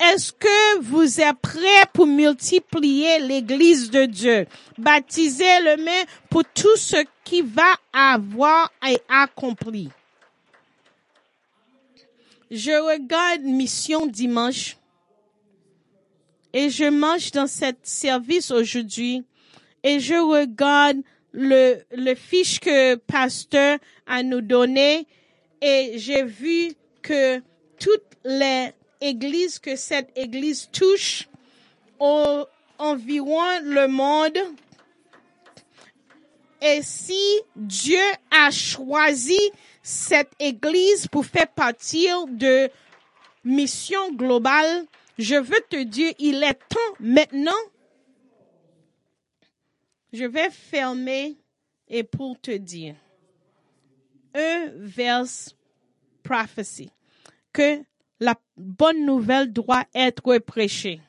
[0.00, 4.46] Est-ce que vous êtes prêts pour multiplier l'église de Dieu?
[4.78, 9.90] Baptisez le main pour tout ce qui va avoir et accompli
[12.52, 14.76] je regarde Mission Dimanche
[16.52, 19.24] et je mange dans cette service aujourd'hui
[19.82, 20.98] et je regarde
[21.32, 25.06] le, le fiche que pasteur a nous donné
[25.60, 27.40] et j'ai vu que
[27.78, 31.28] toutes les églises que cette église touche
[31.98, 32.44] au,
[32.78, 34.38] environ le monde
[36.64, 37.98] et si Dieu
[38.30, 39.38] a choisi
[39.82, 42.70] cette église pour faire partir de
[43.44, 44.84] mission globale,
[45.18, 47.50] je veux te dire, il est temps maintenant.
[50.12, 51.36] Je vais fermer
[51.88, 52.94] et pour te dire
[54.34, 55.26] un vers
[56.22, 56.90] prophétie
[57.52, 57.82] que
[58.20, 61.00] la bonne nouvelle doit être prêchée.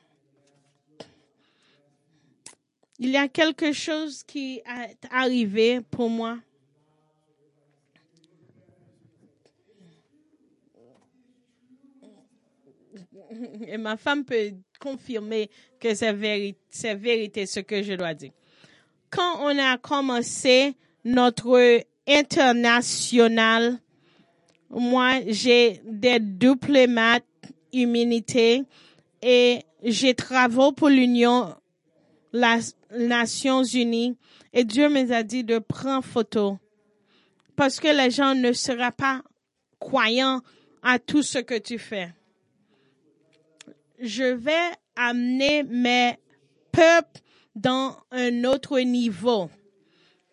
[2.98, 6.38] Il y a quelque chose qui est arrivé pour moi.
[13.66, 18.32] Et ma femme peut confirmer que c'est vérité, c'est vérité ce que je dois dire.
[19.14, 20.74] Quand on a commencé
[21.04, 23.78] notre international,
[24.70, 27.24] moi, j'ai des diplomates
[27.74, 28.64] immunité
[29.22, 31.54] et j'ai travaillé pour l'Union,
[32.32, 32.58] les
[32.90, 34.16] Nations Unies.
[34.52, 36.58] Et Dieu me a dit de prendre photo.
[37.56, 39.22] Parce que les gens ne seraient pas
[39.78, 40.40] croyants
[40.82, 42.12] à tout ce que tu fais.
[44.00, 46.18] Je vais amener mes
[46.72, 47.20] peuples
[47.54, 49.50] dans un autre niveau.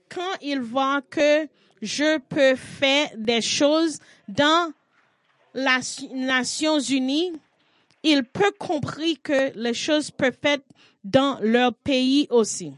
[0.09, 1.47] Quand ils voient que
[1.81, 4.73] je peux faire des choses dans
[5.53, 7.33] les Nations Unies,
[8.03, 10.65] ils peuvent comprendre que les choses peuvent être
[11.03, 12.73] dans leur pays aussi.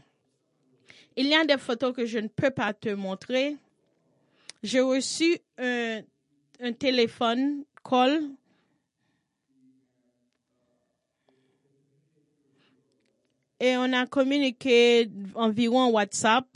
[1.16, 3.56] Il y a des photos que je ne peux pas te montrer.
[4.62, 6.00] J'ai reçu un,
[6.60, 8.22] un téléphone call
[13.60, 16.46] et on a communiqué environ WhatsApp.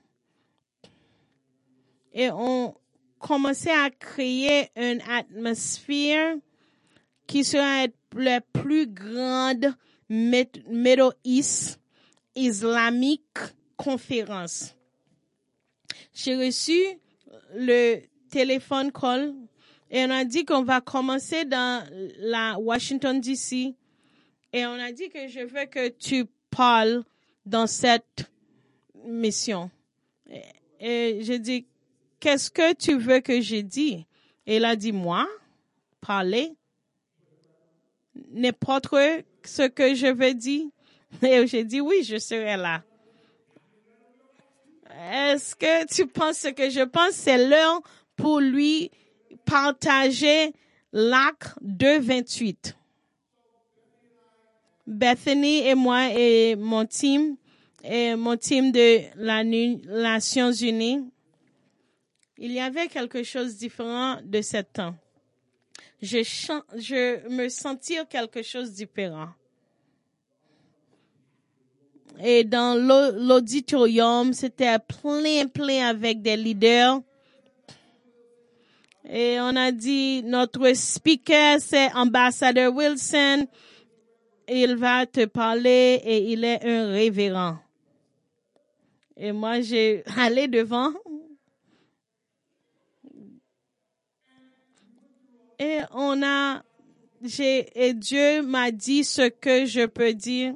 [2.12, 2.74] et on
[3.18, 6.36] commençait à créer une atmosphère
[7.26, 7.86] qui sera
[8.16, 9.74] la plus grande
[10.08, 11.78] Middle East
[12.34, 13.38] islamique
[13.76, 14.74] conférence.
[16.12, 16.78] J'ai reçu
[17.54, 19.34] le téléphone call
[19.90, 21.84] et on a dit qu'on va commencer dans
[22.18, 23.74] la Washington DC.
[24.52, 27.02] Et on a dit que je veux que tu parles
[27.44, 28.30] dans cette
[29.04, 29.70] mission.
[30.78, 31.66] Et, j'ai dit,
[32.20, 34.04] qu'est-ce que tu veux que je dise?
[34.46, 35.28] Et il a dit, moi,
[36.00, 36.52] parler,
[38.30, 38.94] n'importe
[39.44, 40.66] ce que je veux dire.
[41.22, 42.84] Et j'ai dit, oui, je serai là.
[45.12, 47.12] Est-ce que tu penses ce que je pense?
[47.12, 47.80] C'est l'heure
[48.16, 48.90] pour lui
[49.44, 50.52] partager
[50.92, 52.76] l'acte 228.
[54.86, 57.36] Bethany et moi et mon team,
[57.84, 61.08] et mon team de la Nations Unies,
[62.38, 64.94] il y avait quelque chose de différent de ce temps.
[66.02, 66.22] Je,
[66.76, 69.28] je me sentir quelque chose de différent.
[72.22, 77.00] Et dans l'auditorium, c'était plein, plein avec des leaders.
[79.12, 83.48] Et on a dit, notre speaker, c'est ambassadeur Wilson.
[84.48, 87.58] Il va te parler et il est un révérend.
[89.16, 90.92] Et moi, j'ai allé devant.
[95.58, 96.62] Et on a,
[97.22, 100.54] j'ai, et Dieu m'a dit ce que je peux dire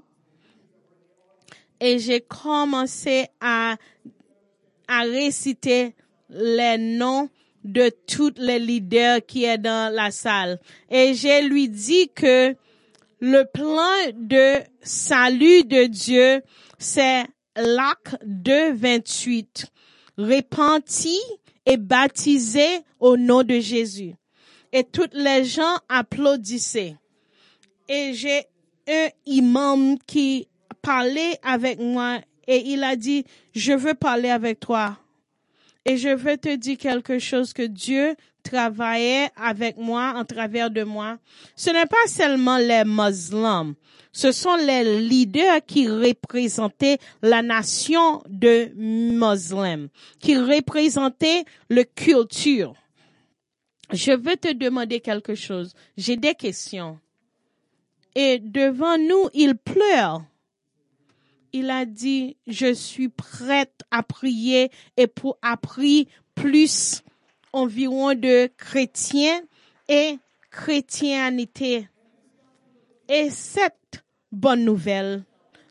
[1.81, 3.77] et j'ai commencé à,
[4.89, 5.95] à réciter
[6.31, 7.29] les noms
[7.65, 10.61] de tous les leaders qui est dans la salle.
[10.91, 12.55] Et j'ai lui dit que
[13.21, 16.43] le plan de salut de Dieu,
[16.79, 17.25] c'est
[17.57, 19.67] l'acte 228.
[20.17, 21.19] Repenti
[21.67, 22.67] et baptisé
[23.01, 24.15] au nom de Jésus.
[24.73, 26.97] Et toutes les gens applaudissaient.
[27.89, 28.45] Et j'ai
[28.89, 30.49] un imam qui
[30.85, 34.99] parler avec moi et il a dit, je veux parler avec toi.
[35.85, 40.83] Et je veux te dire quelque chose que Dieu travaillait avec moi en travers de
[40.83, 41.19] moi.
[41.57, 43.75] Ce n'est pas seulement les musulmans.
[44.13, 49.89] Ce sont les leaders qui représentaient la nation de musulmans,
[50.21, 52.75] qui représentaient la culture.
[53.93, 55.75] Je veux te demander quelque chose.
[55.97, 56.99] J'ai des questions.
[58.15, 60.23] Et devant nous, il pleure
[61.55, 67.05] il a dit, je suis prête à prier et pour apprendre plus
[67.53, 69.41] environ de chrétiens
[69.89, 70.19] et
[70.51, 71.89] chrétienté.
[73.09, 74.03] Et cette
[74.33, 75.23] bonne nouvelle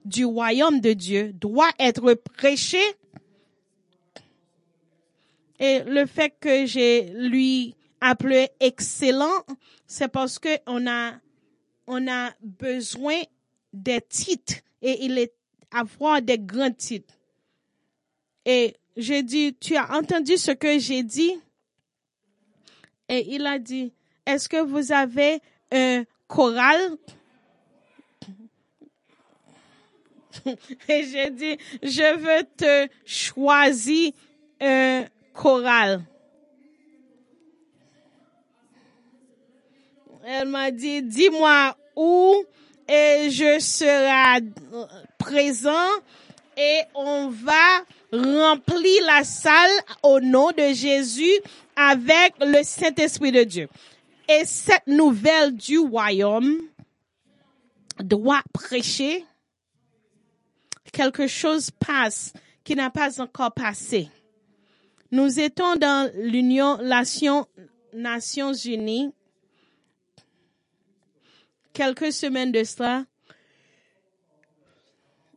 [0.05, 2.95] du royaume de Dieu doit être prêchée.
[5.59, 9.43] Et le fait que j'ai lui appelé excellent,
[9.86, 11.19] c'est parce que on a,
[11.89, 13.19] a besoin
[13.73, 15.34] des titres et il est
[15.74, 17.13] avoir des grands titres.
[18.45, 21.39] Et j'ai dit, tu as entendu ce que j'ai dit?
[23.09, 23.91] Et il a dit,
[24.26, 25.39] est-ce que vous avez
[25.71, 26.97] un choral?
[30.89, 34.11] Et j'ai dit, je veux te choisir
[34.59, 36.03] un choral.
[40.26, 42.43] Elle m'a dit, dis-moi où
[42.88, 44.43] et je serai
[45.17, 45.89] présent
[46.57, 49.71] et on va remplir la salle
[50.03, 51.39] au nom de Jésus
[51.75, 53.69] avec le Saint-Esprit de Dieu.
[54.29, 56.61] Et cette nouvelle du royaume
[57.99, 59.25] doit prêcher.
[60.91, 64.09] Quelque chose passe qui n'a pas encore passé.
[65.11, 67.47] Nous étions dans l'Union, Nation,
[67.93, 69.11] Nations Unies
[71.74, 73.05] quelques semaines de cela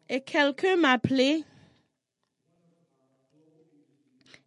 [0.09, 1.45] et quelqu'un m'a appelé.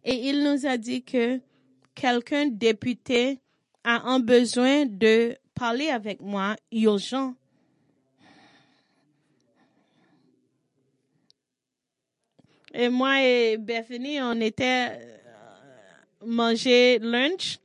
[0.04, 1.40] Et il nous a dit que
[1.94, 3.40] quelqu'un député
[3.84, 7.34] a un besoin de parler avec moi urgent.
[12.72, 15.18] Et moi et Bethany, on était euh,
[16.24, 17.58] manger lunch.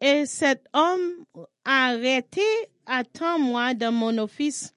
[0.00, 1.24] Et cet homme
[1.64, 2.42] a arrêté,
[2.86, 4.72] attend moi dans mon office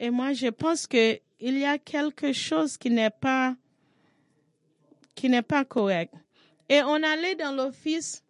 [0.00, 3.54] et moi, je pense que il y a quelque chose qui n'est pas,
[5.14, 6.14] qui n'est pas correct.
[6.70, 8.24] Et on allait dans l'office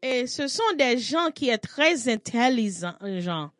[0.00, 3.50] et ce sont des gens qui sont très intelligents.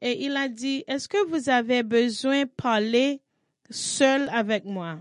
[0.00, 3.20] Et il a dit, est-ce que vous avez besoin de parler
[3.70, 5.00] seul avec moi?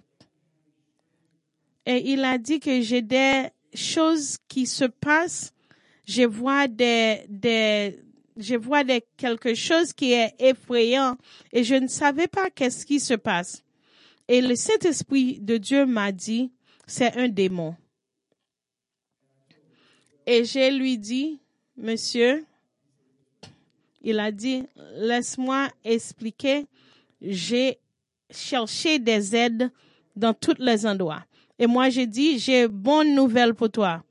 [1.87, 5.54] Et il a dit que j'ai des choses qui se passent.
[6.05, 7.99] Je vois des, des,
[8.37, 8.83] je vois
[9.17, 11.17] quelque chose qui est effrayant
[11.51, 13.63] et je ne savais pas qu'est-ce qui se passe.
[14.27, 16.51] Et le Saint-Esprit de Dieu m'a dit,
[16.87, 17.75] c'est un démon.
[20.25, 21.39] Et j'ai lui dit,
[21.77, 22.43] monsieur,
[24.01, 24.63] il a dit,
[24.95, 26.65] laisse-moi expliquer,
[27.21, 27.79] j'ai
[28.31, 29.71] cherché des aides
[30.15, 31.23] dans tous les endroits.
[31.59, 34.03] Et moi, j'ai dit, j'ai bonne nouvelle pour toi.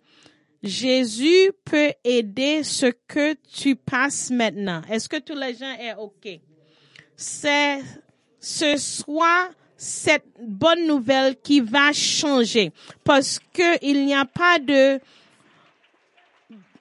[0.65, 4.81] Jésus peut aider ce que tu passes maintenant.
[4.91, 6.41] Est-ce que tous les gens est OK?
[7.17, 7.81] C'est
[8.41, 12.73] ce soit cette bonne nouvelle qui va changer
[13.05, 15.01] parce que il n'y a pas de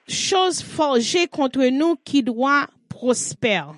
[0.08, 3.72] chose forgée contre nous qui doit prospérer.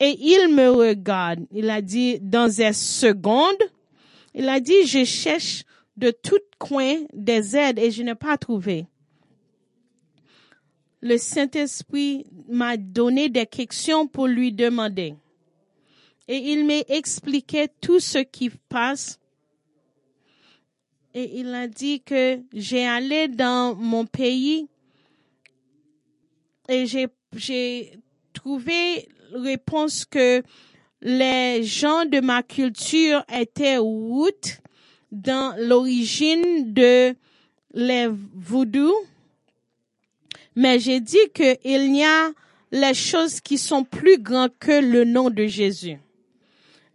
[0.00, 1.46] Et il me regarde.
[1.52, 3.62] Il a dit dans une seconde,
[4.34, 5.64] il a dit, je cherche
[5.96, 8.86] de tout coin des aides et je n'ai pas trouvé.
[11.06, 15.14] Le Saint-Esprit m'a donné des questions pour lui demander.
[16.26, 19.20] Et il m'a expliqué tout ce qui passe.
[21.14, 24.66] Et il a dit que j'ai allé dans mon pays
[26.68, 28.00] et j'ai,
[28.32, 30.42] trouvé réponse que
[31.02, 34.58] les gens de ma culture étaient routes
[35.12, 37.14] dans l'origine de
[37.74, 38.92] les voodoo.
[40.56, 42.32] Mais j'ai dit qu'il y a
[42.72, 45.98] les choses qui sont plus grandes que le nom de Jésus.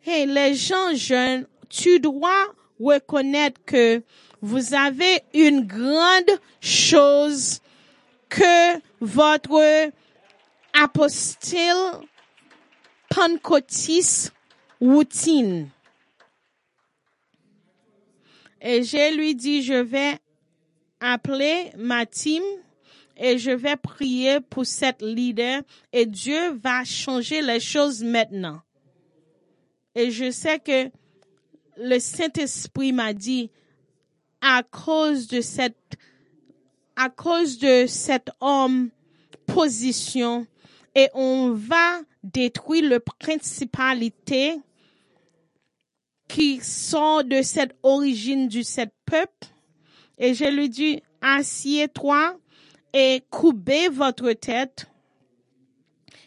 [0.04, 2.48] Hey, les gens jeunes, tu dois
[2.80, 4.02] reconnaître que
[4.42, 7.60] vous avez une grande chose
[8.30, 9.92] que votre
[10.74, 11.62] apostille
[13.10, 14.34] pentecôtiste
[14.80, 15.70] routine.
[18.60, 20.18] Et je lui dis, je vais
[21.00, 22.44] appeler ma team
[23.22, 25.62] et je vais prier pour cette leader
[25.94, 28.62] et Dieu va changer les choses maintenant.
[29.94, 30.90] Et je sais que
[31.78, 33.52] le Saint-Esprit m'a dit,
[34.42, 35.78] à cause de cette,
[36.96, 38.90] à cause de cet homme
[39.46, 40.48] position,
[40.96, 44.56] et on va détruire le principalité
[46.28, 49.48] qui sont de cette origine du cet peuple.
[50.18, 52.41] Et je lui dis, assieds-toi
[52.94, 54.88] et coupez votre tête.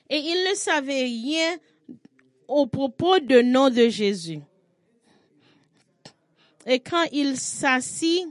[0.08, 1.56] Et il ne savait rien
[2.48, 4.40] au propos du nom de Jésus.
[6.66, 8.26] Et quand il s'assit,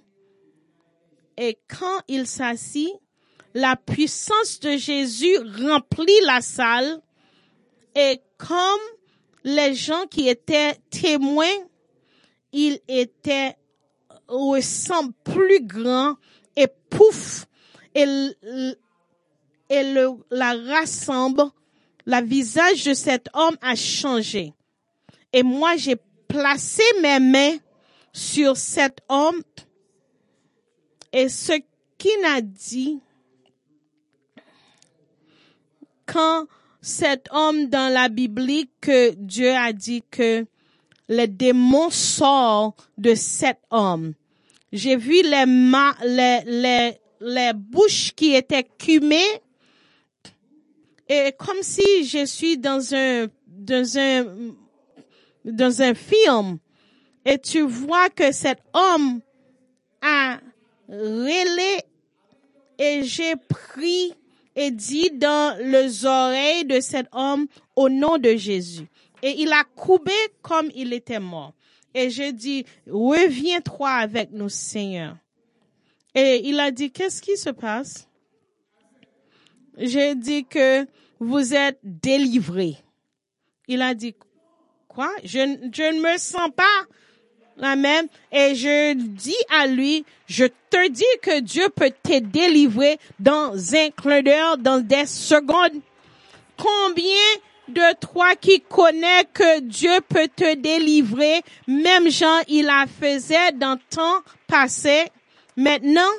[1.37, 2.93] et quand il s'assit,
[3.53, 7.01] la puissance de Jésus remplit la salle
[7.95, 8.81] et comme
[9.43, 11.45] les gens qui étaient témoins,
[12.51, 13.55] il était
[14.61, 16.15] sang plus grand
[16.55, 17.45] et pouf,
[17.95, 18.05] et,
[19.69, 21.43] et le, la rassemble,
[22.05, 24.53] la visage de cet homme a changé.
[25.31, 25.95] Et moi, j'ai
[26.27, 27.57] placé mes mains
[28.11, 29.41] sur cet homme
[31.11, 31.53] et ce
[31.97, 32.99] qu'il a dit,
[36.05, 36.47] quand
[36.81, 40.45] cet homme dans la Bible que Dieu a dit que
[41.07, 44.13] les démons sortent de cet homme.
[44.71, 49.41] J'ai vu les, ma, les, les, les bouches qui étaient cumées
[51.07, 54.25] et comme si je suis dans un, dans un,
[55.45, 56.57] dans un film
[57.25, 59.21] et tu vois que cet homme
[60.01, 60.39] a
[60.89, 61.79] relé
[62.77, 64.13] et j'ai pris
[64.55, 68.87] et dit dans les oreilles de cet homme au nom de Jésus.
[69.21, 70.11] Et il a coupé
[70.41, 71.53] comme il était mort.
[71.93, 75.15] Et je dis, reviens-toi avec nous, Seigneur.
[76.15, 78.07] Et il a dit, qu'est-ce qui se passe?
[79.77, 80.85] J'ai dit que
[81.19, 82.77] vous êtes délivré.
[83.67, 84.15] Il a dit,
[84.87, 85.09] quoi?
[85.23, 86.85] Je, ne me sens pas
[87.57, 88.07] la même.
[88.31, 93.89] Et je dis à lui, je te dis que Dieu peut te délivrer dans un
[93.89, 95.81] clin d'heure, dans des secondes.
[96.57, 97.39] Combien
[97.69, 103.79] de toi qui connais que Dieu peut te délivrer, même Jean, il a faisait dans
[103.89, 105.05] temps passé.
[105.55, 106.11] Maintenant,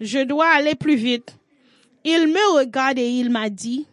[0.00, 1.36] je dois aller plus vite.
[2.04, 3.86] Il me regarde et il m'a dit,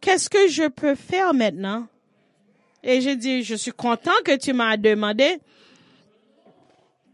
[0.00, 1.86] qu'est-ce que je peux faire maintenant?
[2.82, 5.38] Et je dis, je suis content que tu m'as demandé.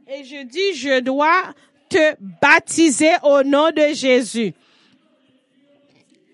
[0.08, 1.54] Et je dis, je dois
[1.88, 4.52] te baptiser au nom de Jésus.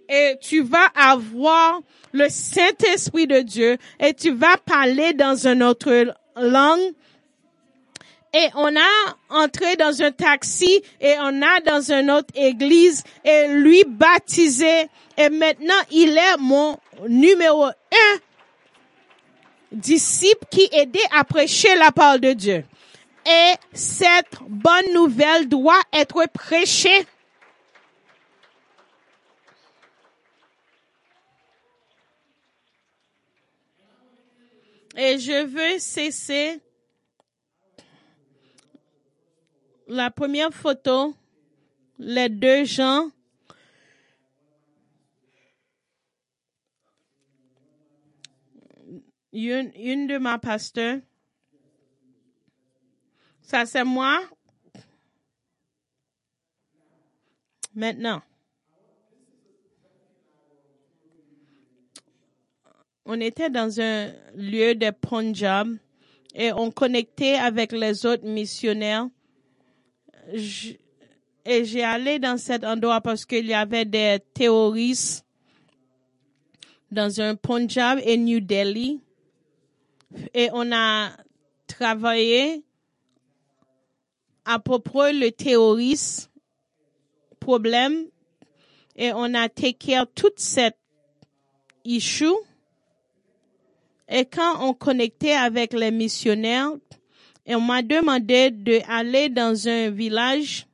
[0.09, 1.81] Et tu vas avoir
[2.13, 6.93] le Saint-Esprit de Dieu et tu vas parler dans une autre langue.
[8.35, 13.49] Et on a entré dans un taxi et on a dans une autre église et
[13.49, 14.89] lui baptisé.
[15.17, 18.19] Et maintenant, il est mon numéro un
[19.73, 22.65] disciple qui aidait à prêcher la parole de Dieu.
[23.27, 27.07] Et cette bonne nouvelle doit être prêchée.
[34.97, 36.61] Et je veux cesser
[39.89, 41.15] la première photo,
[41.99, 43.11] les deux gens.
[49.33, 51.01] Une, de ma pasteur.
[53.43, 54.21] Ça, c'est moi.
[57.75, 58.23] Maintenant.
[63.05, 65.69] On était dans un lieu de Punjab
[66.35, 69.09] et on connectait avec les autres missionnaires.
[70.31, 75.25] Et j'ai allé dans cet endroit parce qu'il y avait des terroristes
[76.91, 79.01] dans un Punjab et New Delhi.
[80.35, 81.11] Et on a
[81.67, 82.65] travaillé
[84.45, 86.29] à propos le terrorisme
[87.39, 88.07] problème
[88.97, 90.77] et on a take toute cette
[91.85, 92.27] issue.
[94.09, 96.73] Et quand on connectait avec les missionnaires,
[97.49, 100.67] et on m'a demandé d'aller dans un village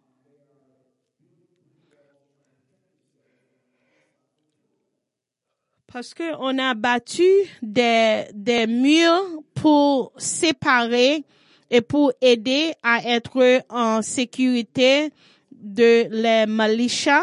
[5.87, 7.23] parce que on a battu
[7.63, 11.23] des, des murs pour séparer
[11.71, 15.11] et pour aider à être en sécurité
[15.53, 17.23] de les malicias.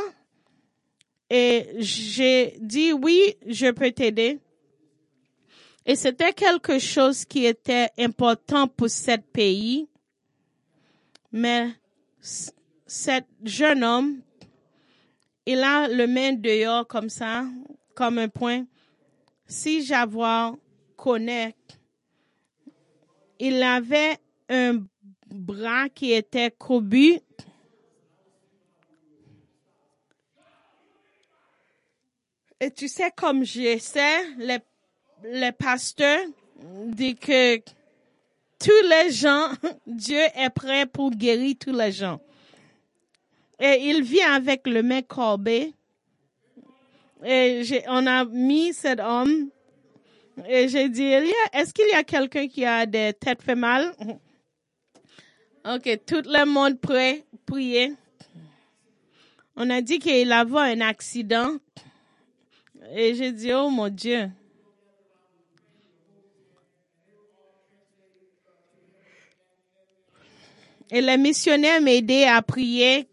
[1.29, 4.39] Et j'ai dit oui, je peux t'aider.
[5.85, 9.89] Et c'était quelque chose qui était important pour ce pays.
[11.31, 11.69] Mais
[12.85, 14.21] cet jeune homme,
[15.45, 17.45] il a le main dehors comme ça,
[17.95, 18.65] comme un point.
[19.47, 20.51] Si j'avais
[20.95, 21.55] connaît,
[23.39, 24.17] il avait
[24.49, 24.83] un
[25.27, 27.23] bras qui était courbé.
[32.59, 34.59] Et tu sais, comme je sais, les
[35.23, 36.19] le pasteur
[36.63, 37.57] dit que
[38.59, 39.49] tous les gens,
[39.87, 42.19] Dieu est prêt pour guérir tous les gens.
[43.59, 45.73] Et il vient avec le main courbé.
[47.23, 49.49] Et on a mis cet homme.
[50.47, 51.03] Et j'ai dit,
[51.53, 53.93] est-ce qu'il y a quelqu'un qui a des têtes fait mal?
[55.63, 57.93] Ok, tout le monde prêt, prier.
[59.55, 61.57] On a dit qu'il avait un accident.
[62.95, 64.31] Et j'ai dit, oh mon Dieu.
[70.91, 73.07] Et les missionnaires m'aidaient à prier.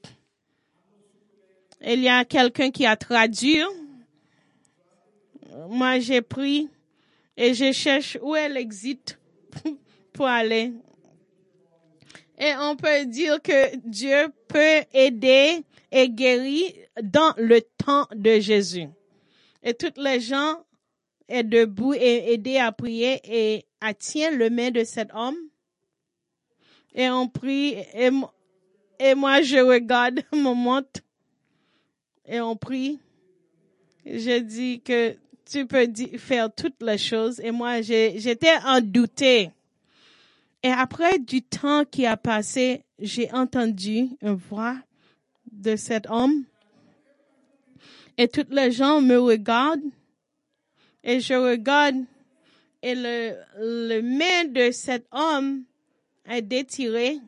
[1.80, 3.62] Il y a quelqu'un qui a traduit.
[5.68, 6.68] Moi, j'ai pris
[7.36, 9.16] et je cherche où est l'exit
[10.12, 10.72] pour aller.
[12.36, 15.62] Et on peut dire que Dieu peut aider
[15.92, 18.88] et guérir dans le temps de Jésus.
[19.62, 20.64] Et toutes les gens
[21.28, 25.36] est debout et aider à prier et à tient le main de cet homme.
[26.98, 28.28] Et on prie et, mo-
[28.98, 31.00] et moi je regarde mon montre
[32.26, 32.98] et on prie.
[34.04, 35.16] Je dis que
[35.48, 35.86] tu peux
[36.18, 39.52] faire toutes les choses et moi j'étais en douté.
[40.64, 44.74] Et après du temps qui a passé, j'ai entendu une voix
[45.52, 46.44] de cet homme.
[48.16, 49.88] Et toutes les gens me regardent.
[51.04, 52.02] Et je regarde.
[52.82, 55.62] Et le, le main de cet homme
[56.28, 57.18] est détiré.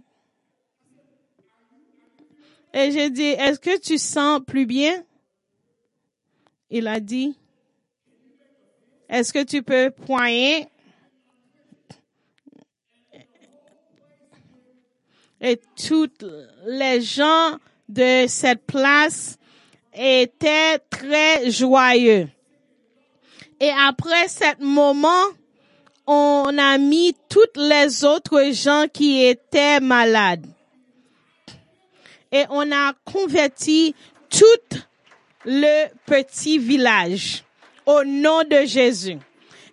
[2.72, 5.02] Et j'ai dit, est-ce que tu sens plus bien?
[6.70, 7.36] Il a dit,
[9.08, 10.68] est-ce que tu peux poigner?
[15.40, 16.24] Et toutes
[16.66, 19.38] les gens de cette place
[19.92, 22.28] étaient très joyeux.
[23.58, 25.26] Et après ce moment,
[26.06, 30.46] on a mis toutes les autres gens qui étaient malades.
[32.32, 33.94] Et on a converti
[34.28, 34.78] tout
[35.44, 37.44] le petit village
[37.86, 39.18] au nom de Jésus.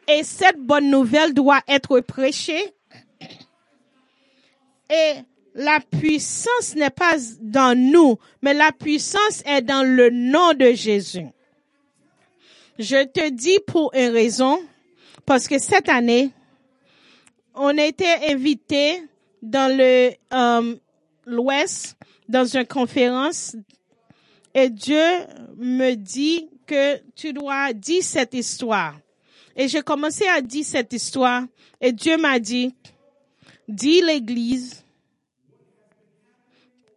[0.07, 2.73] Et cette bonne nouvelle doit être prêchée.
[4.89, 5.13] Et
[5.53, 11.25] la puissance n'est pas dans nous, mais la puissance est dans le nom de Jésus.
[12.79, 14.61] Je te dis pour une raison,
[15.27, 16.31] parce que cette année,
[17.53, 19.03] on a été invité
[19.41, 20.75] dans le euh,
[21.25, 21.97] l'Ouest
[22.29, 23.55] dans une conférence
[24.53, 25.03] et Dieu
[25.57, 28.95] me dit que tu dois dire cette histoire.
[29.55, 31.43] Et j'ai commencé à dire cette histoire
[31.81, 32.73] et Dieu m'a dit,
[33.67, 34.85] dis l'église,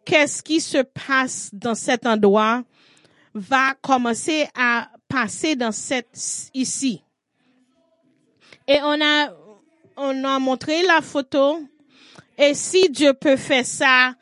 [0.05, 2.63] qu'est-ce qui se passe dans cet endroit
[3.35, 6.17] va commencer à passer dans cette
[6.55, 7.03] ici.
[8.73, 9.35] Et on a
[9.97, 11.61] on a montré la photo
[12.39, 14.15] et si Dieu peut faire ça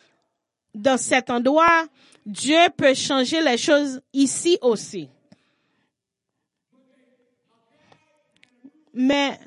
[0.75, 1.87] dans cet endroit,
[2.25, 5.11] Dieu peut changer les choses ici aussi.
[8.95, 9.39] Mais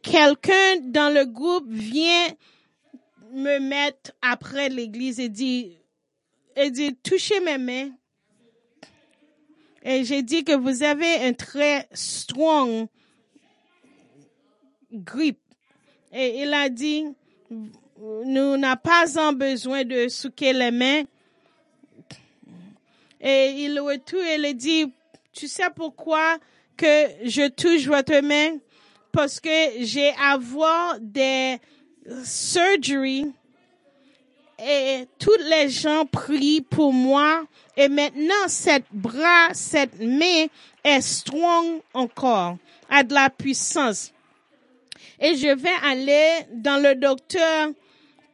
[0.00, 2.28] quelqu'un dans le groupe vient
[3.32, 5.76] me mettre après l'église et dit,
[6.54, 7.90] et dit, touchez mes mains.
[9.82, 12.86] Et j'ai dit que vous avez un très strong
[14.92, 15.38] grip.
[16.12, 17.04] Et il a dit,
[17.50, 21.02] nous n'a pas en besoin de souquer les mains.
[23.20, 24.92] Et il retourne et il dit,
[25.32, 26.38] tu sais pourquoi
[26.76, 28.58] que je touche votre main?
[29.12, 29.48] Parce que
[29.80, 31.58] j'ai avoir des
[32.22, 33.32] surgeries
[34.58, 37.44] et tous les gens prient pour moi
[37.76, 40.46] et maintenant cette bras, cette main
[40.84, 42.56] est strong encore,
[42.88, 44.12] a de la puissance.
[45.20, 47.70] Et je vais aller dans le docteur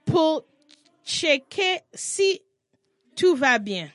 [0.04, 0.44] pour
[1.04, 2.40] checker si
[3.16, 3.88] tout va bien.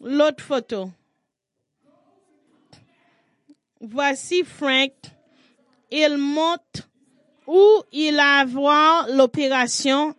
[0.00, 0.90] L'autre photo.
[3.80, 4.92] Voici Frank.
[5.90, 6.88] Il monte
[7.46, 10.14] où il a voir l'opération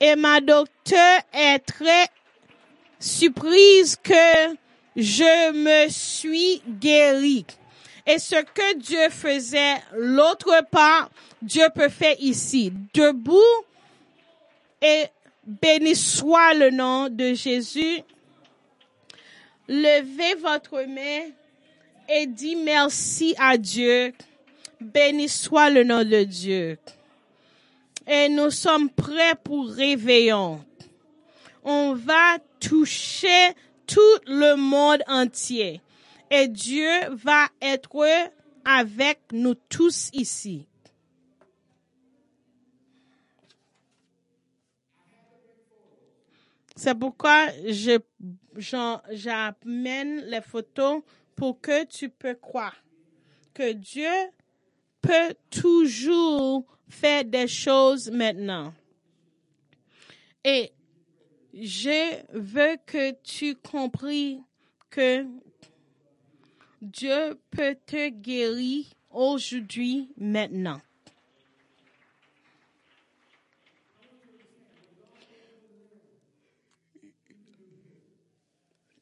[0.00, 2.08] et ma docteur est très
[2.98, 4.54] surprise que
[4.96, 7.46] je me suis guéri.
[8.06, 11.10] Et ce que Dieu faisait l'autre part,
[11.42, 12.72] Dieu peut faire ici.
[12.94, 13.64] Debout
[14.80, 15.06] et
[15.44, 18.00] béni soit le nom de Jésus.
[19.68, 21.30] Levez votre main
[22.08, 24.12] et dis merci à Dieu.
[24.80, 26.78] Béni soit le nom de Dieu.
[28.06, 30.64] Et nous sommes prêts pour réveillon.
[31.64, 33.50] On va toucher
[33.86, 35.80] tout le monde entier.
[36.30, 38.30] Et Dieu va être
[38.64, 40.66] avec nous tous ici.
[46.74, 47.46] C'est pourquoi
[48.56, 51.02] j'amène les photos
[51.34, 52.76] pour que tu peux croire
[53.56, 54.30] que Dieu
[55.00, 58.74] peut toujours faire des choses maintenant.
[60.44, 60.72] Et
[61.54, 64.42] je veux que tu compris
[64.90, 65.24] que
[66.82, 70.80] Dieu peut te guérir aujourd'hui, maintenant.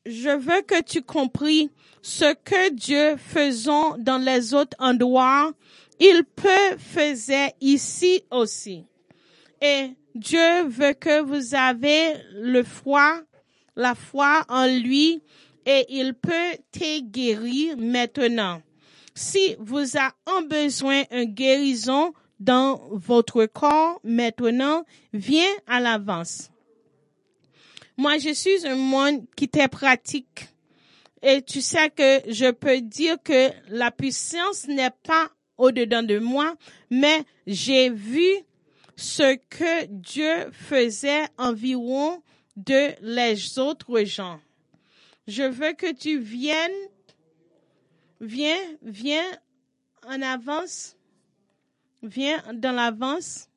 [0.06, 1.70] Je veux que tu compris
[2.02, 5.52] ce que Dieu faisait dans les autres endroits,
[5.98, 8.84] il peut faire ici aussi.
[9.62, 13.22] Et Dieu veut que vous avez le foi,
[13.74, 15.22] la foi en lui,
[15.66, 18.62] et il peut te guérir maintenant.
[19.14, 26.50] Si vous avez besoin d'une guérison dans votre corps maintenant, viens à l'avance.
[27.96, 30.48] Moi, je suis un monde qui est pratique.
[31.22, 36.54] Et tu sais que je peux dire que la puissance n'est pas au-dedans de moi,
[36.90, 38.28] mais j'ai vu
[38.96, 42.22] ce que Dieu faisait environ
[42.56, 44.40] de les autres gens.
[45.26, 46.70] Je veux que tu viennes,
[48.20, 49.24] viens, viens
[50.06, 50.96] en avance,
[52.02, 53.48] viens dans l'avance.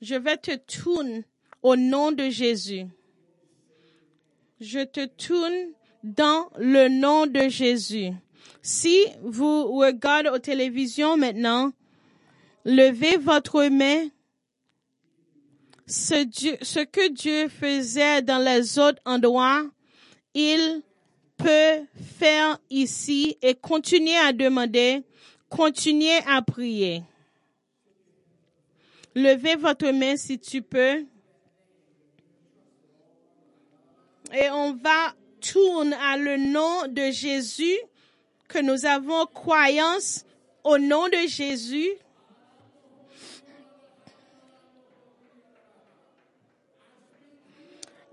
[0.00, 1.24] Je vais te tourner
[1.62, 2.86] au nom de Jésus.
[4.60, 5.72] Je te tourne
[6.04, 8.10] dans le nom de Jésus.
[8.62, 11.72] Si vous regardez aux télévisions maintenant,
[12.64, 14.08] levez votre main.
[15.86, 19.64] Ce, que Dieu faisait dans les autres endroits,
[20.32, 20.82] il
[21.36, 21.84] peut
[22.18, 25.02] faire ici et continuer à demander,
[25.48, 27.02] continuer à prier.
[29.14, 31.04] Levez votre main si tu peux.
[34.32, 37.76] Et on va tourner à le nom de Jésus,
[38.48, 40.24] que nous avons croyance
[40.64, 41.90] au nom de Jésus.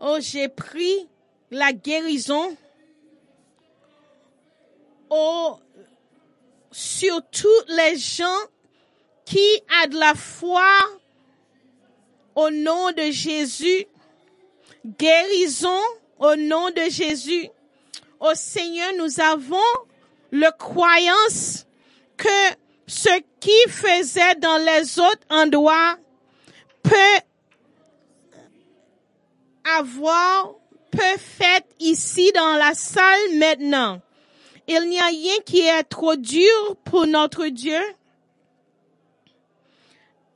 [0.01, 1.09] Oh, j'ai pris
[1.51, 2.55] la guérison.
[5.09, 5.57] Oh,
[6.71, 8.39] sur tous les gens
[9.25, 10.71] qui a de la foi
[12.35, 13.85] au nom de Jésus.
[14.97, 15.81] Guérison
[16.17, 17.49] au nom de Jésus.
[18.21, 19.57] Au Seigneur, nous avons
[20.31, 21.65] le croyance
[22.15, 22.29] que
[22.87, 25.97] ce qui faisait dans les autres endroits
[26.83, 27.19] peut
[29.77, 30.55] avoir,
[30.91, 34.01] peut faire ici dans la salle maintenant.
[34.67, 37.79] Il n'y a rien qui est trop dur pour notre Dieu.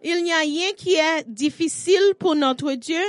[0.04, 3.04] Il n'y a rien qui est difficile pour notre Dieu.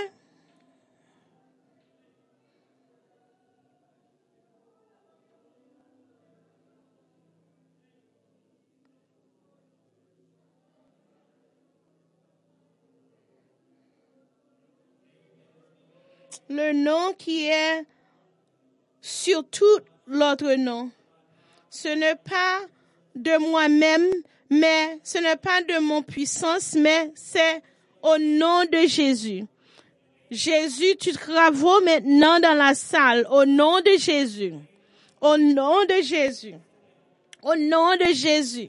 [16.49, 17.85] Le nom qui est
[19.01, 20.91] sur tout l'autre nom.
[21.71, 22.61] Ce n'est pas
[23.15, 24.07] de moi-même,
[24.51, 27.63] mais ce n'est pas de mon puissance, mais c'est
[28.03, 29.45] au nom de Jésus.
[30.31, 34.55] Jésus, tu travaux maintenant dans la salle, au nom de Jésus.
[35.21, 36.55] Au nom de Jésus.
[37.43, 38.69] Au nom de Jésus.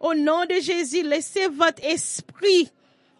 [0.00, 2.68] Au nom de Jésus, laissez votre esprit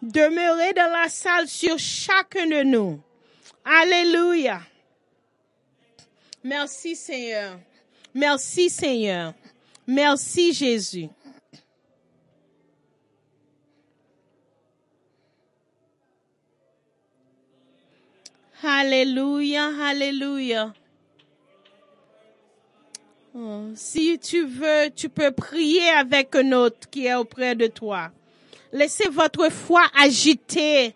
[0.02, 3.00] demeurer dans la salle sur chacun de nous.
[3.64, 4.60] Alléluia.
[6.44, 7.58] Merci Seigneur.
[8.14, 9.34] Merci Seigneur.
[9.86, 11.08] Merci Jésus.
[18.64, 20.72] Alléluia, alléluia.
[23.34, 28.10] Oh, si tu veux, tu peux prier avec un autre qui est auprès de toi.
[28.72, 30.94] Laissez votre foi agiter.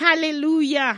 [0.00, 0.96] Alléluia.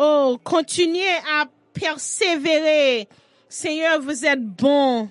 [0.00, 3.08] Oh, continuez à persévérer.
[3.48, 5.08] Seigneur, vous êtes bon.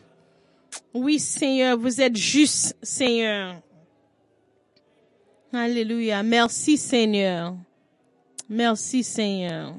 [0.94, 3.56] Oui, Seigneur, vous êtes juste, Seigneur.
[5.52, 6.24] Alléluia.
[6.24, 7.56] Merci, Seigneur.
[8.48, 9.74] Merci, Seigneur.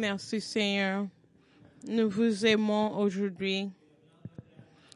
[0.00, 1.06] Merci Seigneur.
[1.86, 3.68] Nous vous aimons aujourd'hui.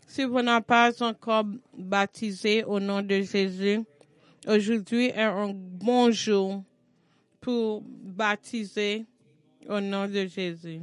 [0.06, 1.44] Si vous n'êtes pas encore
[1.76, 3.82] baptisé au nom de Jésus,
[4.46, 6.64] aujourd'hui est un bon jour
[7.38, 9.04] pour baptiser
[9.68, 10.80] au nom de Jésus.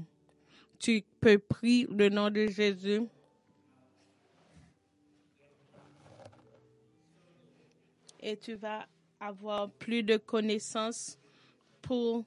[0.78, 3.02] Tu peux prier le nom de Jésus.
[8.20, 8.86] Et tu vas
[9.20, 11.18] avoir plus de connaissances
[11.82, 12.24] pour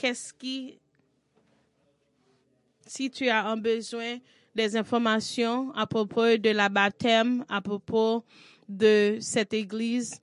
[0.00, 0.78] qu'est-ce qui,
[2.86, 4.18] si tu as un besoin
[4.54, 8.24] des informations à propos de la baptême, à propos
[8.66, 10.18] de cette église,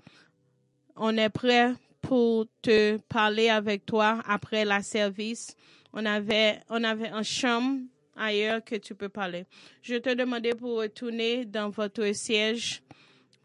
[0.95, 5.55] on est prêt pour te parler avec toi après la service.
[5.93, 7.81] On avait, on avait un chambre
[8.15, 9.45] ailleurs que tu peux parler.
[9.83, 12.81] Je te demandais pour retourner dans votre siège.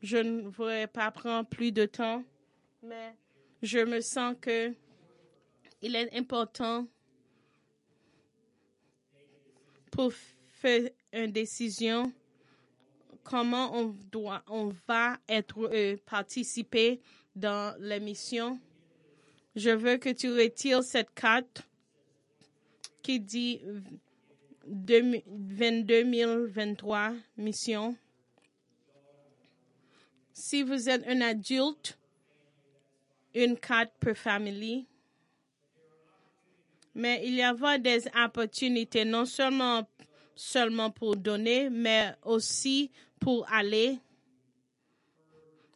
[0.03, 2.25] Je ne voudrais pas prendre plus de temps,
[2.83, 3.15] mais
[3.63, 4.73] je me sens que
[5.83, 6.87] il est important
[9.91, 10.13] pour
[10.49, 12.13] faire une décision
[13.23, 17.01] comment on doit, on va être euh, participer
[17.35, 18.59] dans l'émission.
[19.55, 21.63] Je veux que tu retires cette carte
[23.03, 23.61] qui dit
[24.67, 26.05] 22
[27.37, 27.97] mission.
[30.33, 31.99] Si vous êtes un adulte,
[33.35, 34.87] une carte per famille.
[36.95, 39.89] Mais il y a des opportunités, non seulement,
[40.35, 43.99] seulement pour donner, mais aussi pour aller.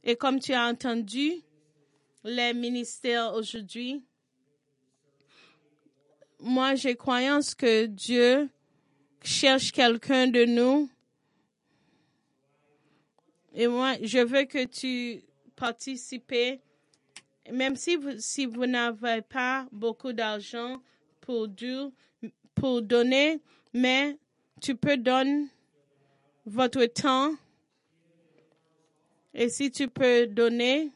[0.04, 1.32] Et comme tu as entendu,
[2.22, 4.02] les ministères aujourd'hui,
[6.40, 8.48] moi j'ai croyance que Dieu
[9.22, 10.88] cherche quelqu'un de nous.
[13.52, 15.22] Et moi, je veux que tu
[15.56, 16.60] participes,
[17.50, 20.82] même si vous, si vous n'avez pas beaucoup d'argent
[21.26, 23.40] pour, donner,
[23.72, 24.16] mais
[24.60, 25.46] tu peux donner
[26.44, 27.32] votre temps.
[29.34, 30.90] Et si tu peux donner,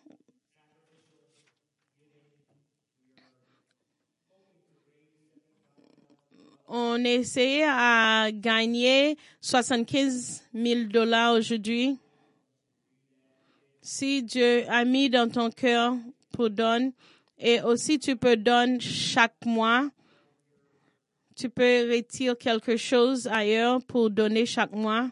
[6.68, 11.98] on essaie à gagner 75 000 dollars aujourd'hui.
[13.82, 15.96] Si Dieu a mis dans ton cœur
[16.30, 16.92] pour donner,
[17.38, 19.90] et aussi tu peux donner chaque mois,
[21.40, 25.10] tu peux retirer quelque chose ailleurs pour donner chaque mois,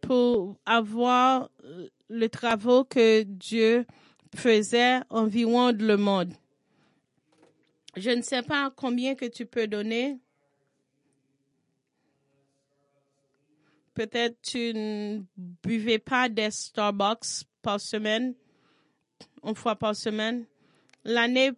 [0.00, 1.50] pour avoir
[2.08, 3.84] le travail que Dieu
[4.34, 6.32] faisait environ le monde.
[7.94, 10.18] Je ne sais pas combien que tu peux donner.
[13.92, 15.20] Peut-être tu ne
[15.62, 18.34] buvais pas des Starbucks par semaine,
[19.42, 20.46] une fois par semaine.
[21.04, 21.52] L'année,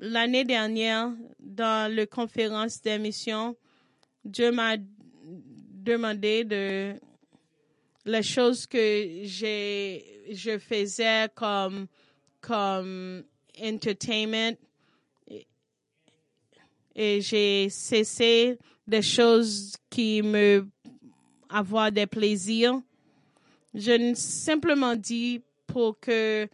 [0.00, 3.56] l'année dernière, dans la conférence d'émission,
[4.24, 6.94] Dieu m'a demandé de
[8.04, 11.86] les choses que je faisais comme,
[12.40, 13.24] comme
[13.60, 14.56] entertainment
[16.94, 20.66] et j'ai cessé des choses qui me
[21.48, 22.80] avoir des plaisirs.
[23.72, 26.48] Je ne simplement dit pour que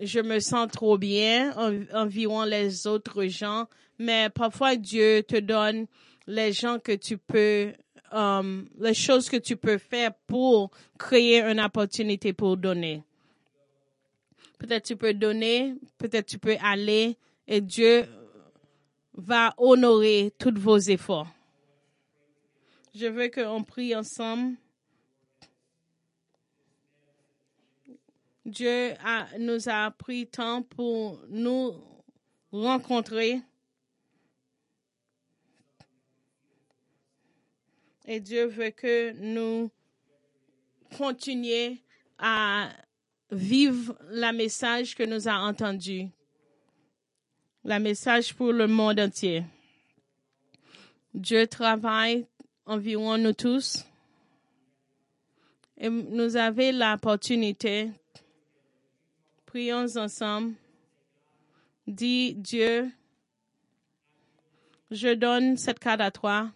[0.00, 1.54] je me sens trop bien
[1.92, 3.66] environ les autres gens,
[3.98, 5.86] mais parfois Dieu te donne
[6.26, 7.72] les gens que tu peux,
[8.12, 13.02] um, les choses que tu peux faire pour créer une opportunité pour donner.
[14.58, 17.16] Peut-être tu peux donner, peut-être tu peux aller
[17.46, 18.06] et Dieu
[19.14, 21.28] va honorer tous vos efforts.
[22.94, 24.56] Je veux qu'on prie ensemble.
[28.46, 31.74] Dieu a, nous a pris temps pour nous
[32.52, 33.42] rencontrer.
[38.06, 39.68] Et Dieu veut que nous
[40.96, 41.76] continuions
[42.18, 42.70] à
[43.32, 46.08] vivre la message que nous avons entendu
[47.64, 49.42] la message pour le monde entier.
[51.12, 52.26] Dieu travaille
[52.64, 53.84] environ nous tous.
[55.78, 57.90] Et nous avons l'opportunité,
[59.56, 60.52] prions ensemble,
[61.86, 62.90] dis Dieu,
[64.90, 66.50] je donne cette carte à toi.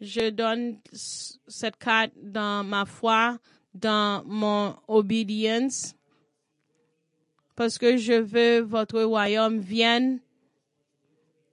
[0.00, 3.38] Je donne cette carte dans ma foi,
[3.74, 5.94] dans mon obéissance
[7.54, 10.20] parce que je veux votre royaume vienne.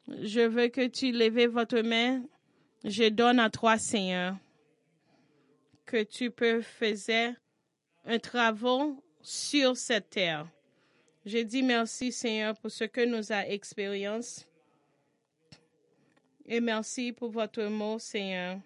[0.07, 2.24] Je veux que tu lèves votre main.
[2.86, 4.38] Je donne à toi, Seigneur,
[5.86, 7.36] que tu peux faire
[8.06, 8.95] un travail
[9.30, 10.48] sur cette terre.
[11.26, 14.48] Je dis merci, Seigneur, pour ce que nous a expérience.
[16.45, 18.58] Et merci pour votre mot, Seigneur.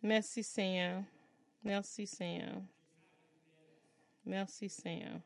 [0.00, 1.02] Merci, Seigneur.
[1.64, 2.62] Merci, Seigneur.
[4.24, 5.20] Merci, Seigneur.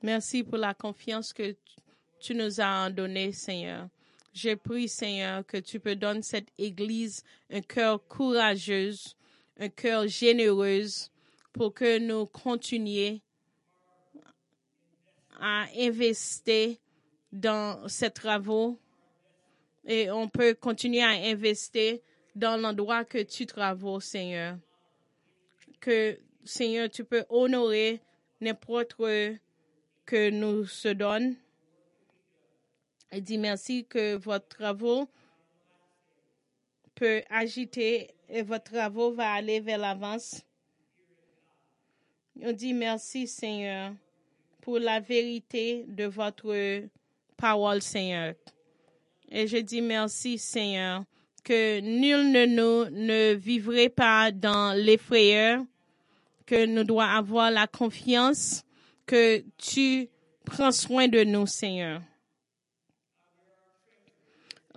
[0.00, 1.54] Merci pour la confiance que
[2.18, 3.90] tu nous as donnée, Seigneur.
[4.32, 8.92] Je prie, Seigneur, que tu peux donner cette Église un cœur courageux,
[9.58, 10.84] un cœur généreux
[11.52, 13.20] pour que nous continuions
[15.40, 16.76] à investir
[17.32, 18.78] dans ces travaux
[19.84, 21.98] et on peut continuer à investir
[22.34, 24.58] dans l'endroit que tu travailles, Seigneur.
[25.80, 28.00] Que, Seigneur, tu peux honorer
[28.40, 28.94] n'importe
[30.04, 31.36] que nous se donne.
[33.10, 35.08] Et dis merci que votre travaux
[36.94, 40.42] peut agiter et votre travaux va aller vers l'avance.
[42.42, 43.92] On dit merci, Seigneur,
[44.60, 46.82] pour la vérité de votre
[47.36, 48.34] parole, Seigneur.
[49.30, 51.04] Et je dis merci, Seigneur,
[51.44, 55.64] que nul ne nous ne vivrait pas dans l'effrayeur,
[56.44, 58.64] que nous devons avoir la confiance
[59.06, 60.08] que tu
[60.44, 62.02] prends soin de nous, Seigneur.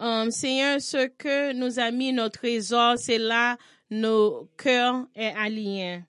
[0.03, 3.56] Um, Seigneur, ce que nous a mis notre trésor, c'est là
[3.91, 6.02] nos cœurs est alignés.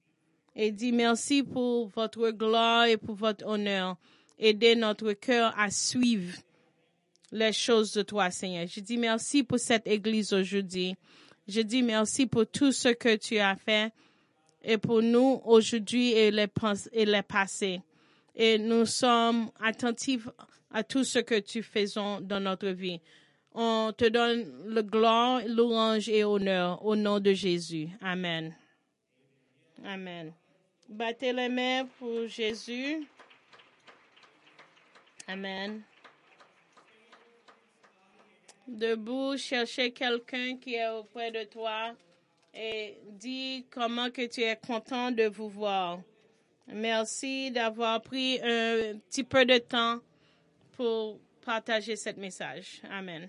[0.56, 3.98] Et dis merci pour votre gloire et pour votre honneur.
[4.38, 6.38] Aidez notre cœur à suivre
[7.32, 8.66] les choses de toi, Seigneur.
[8.66, 10.94] Je dis merci pour cette église aujourd'hui.
[11.46, 13.92] Je dis merci pour tout ce que tu as fait
[14.62, 16.48] et pour nous aujourd'hui et les,
[16.94, 17.82] et les passés.
[18.34, 20.30] Et nous sommes attentifs
[20.70, 22.98] à tout ce que tu faisons dans notre vie.
[23.54, 27.88] On te donne le gloire, louange et honneur au nom de Jésus.
[28.00, 28.54] Amen.
[29.84, 30.32] Amen.
[30.88, 33.06] Battez les mains pour Jésus.
[35.28, 35.82] Amen.
[38.66, 41.94] Debout, cherchez quelqu'un qui est auprès de toi
[42.54, 46.00] et dis comment que tu es content de vous voir.
[46.68, 49.98] Merci d'avoir pris un petit peu de temps
[50.76, 52.80] pour partager ce message.
[52.90, 53.28] Amen.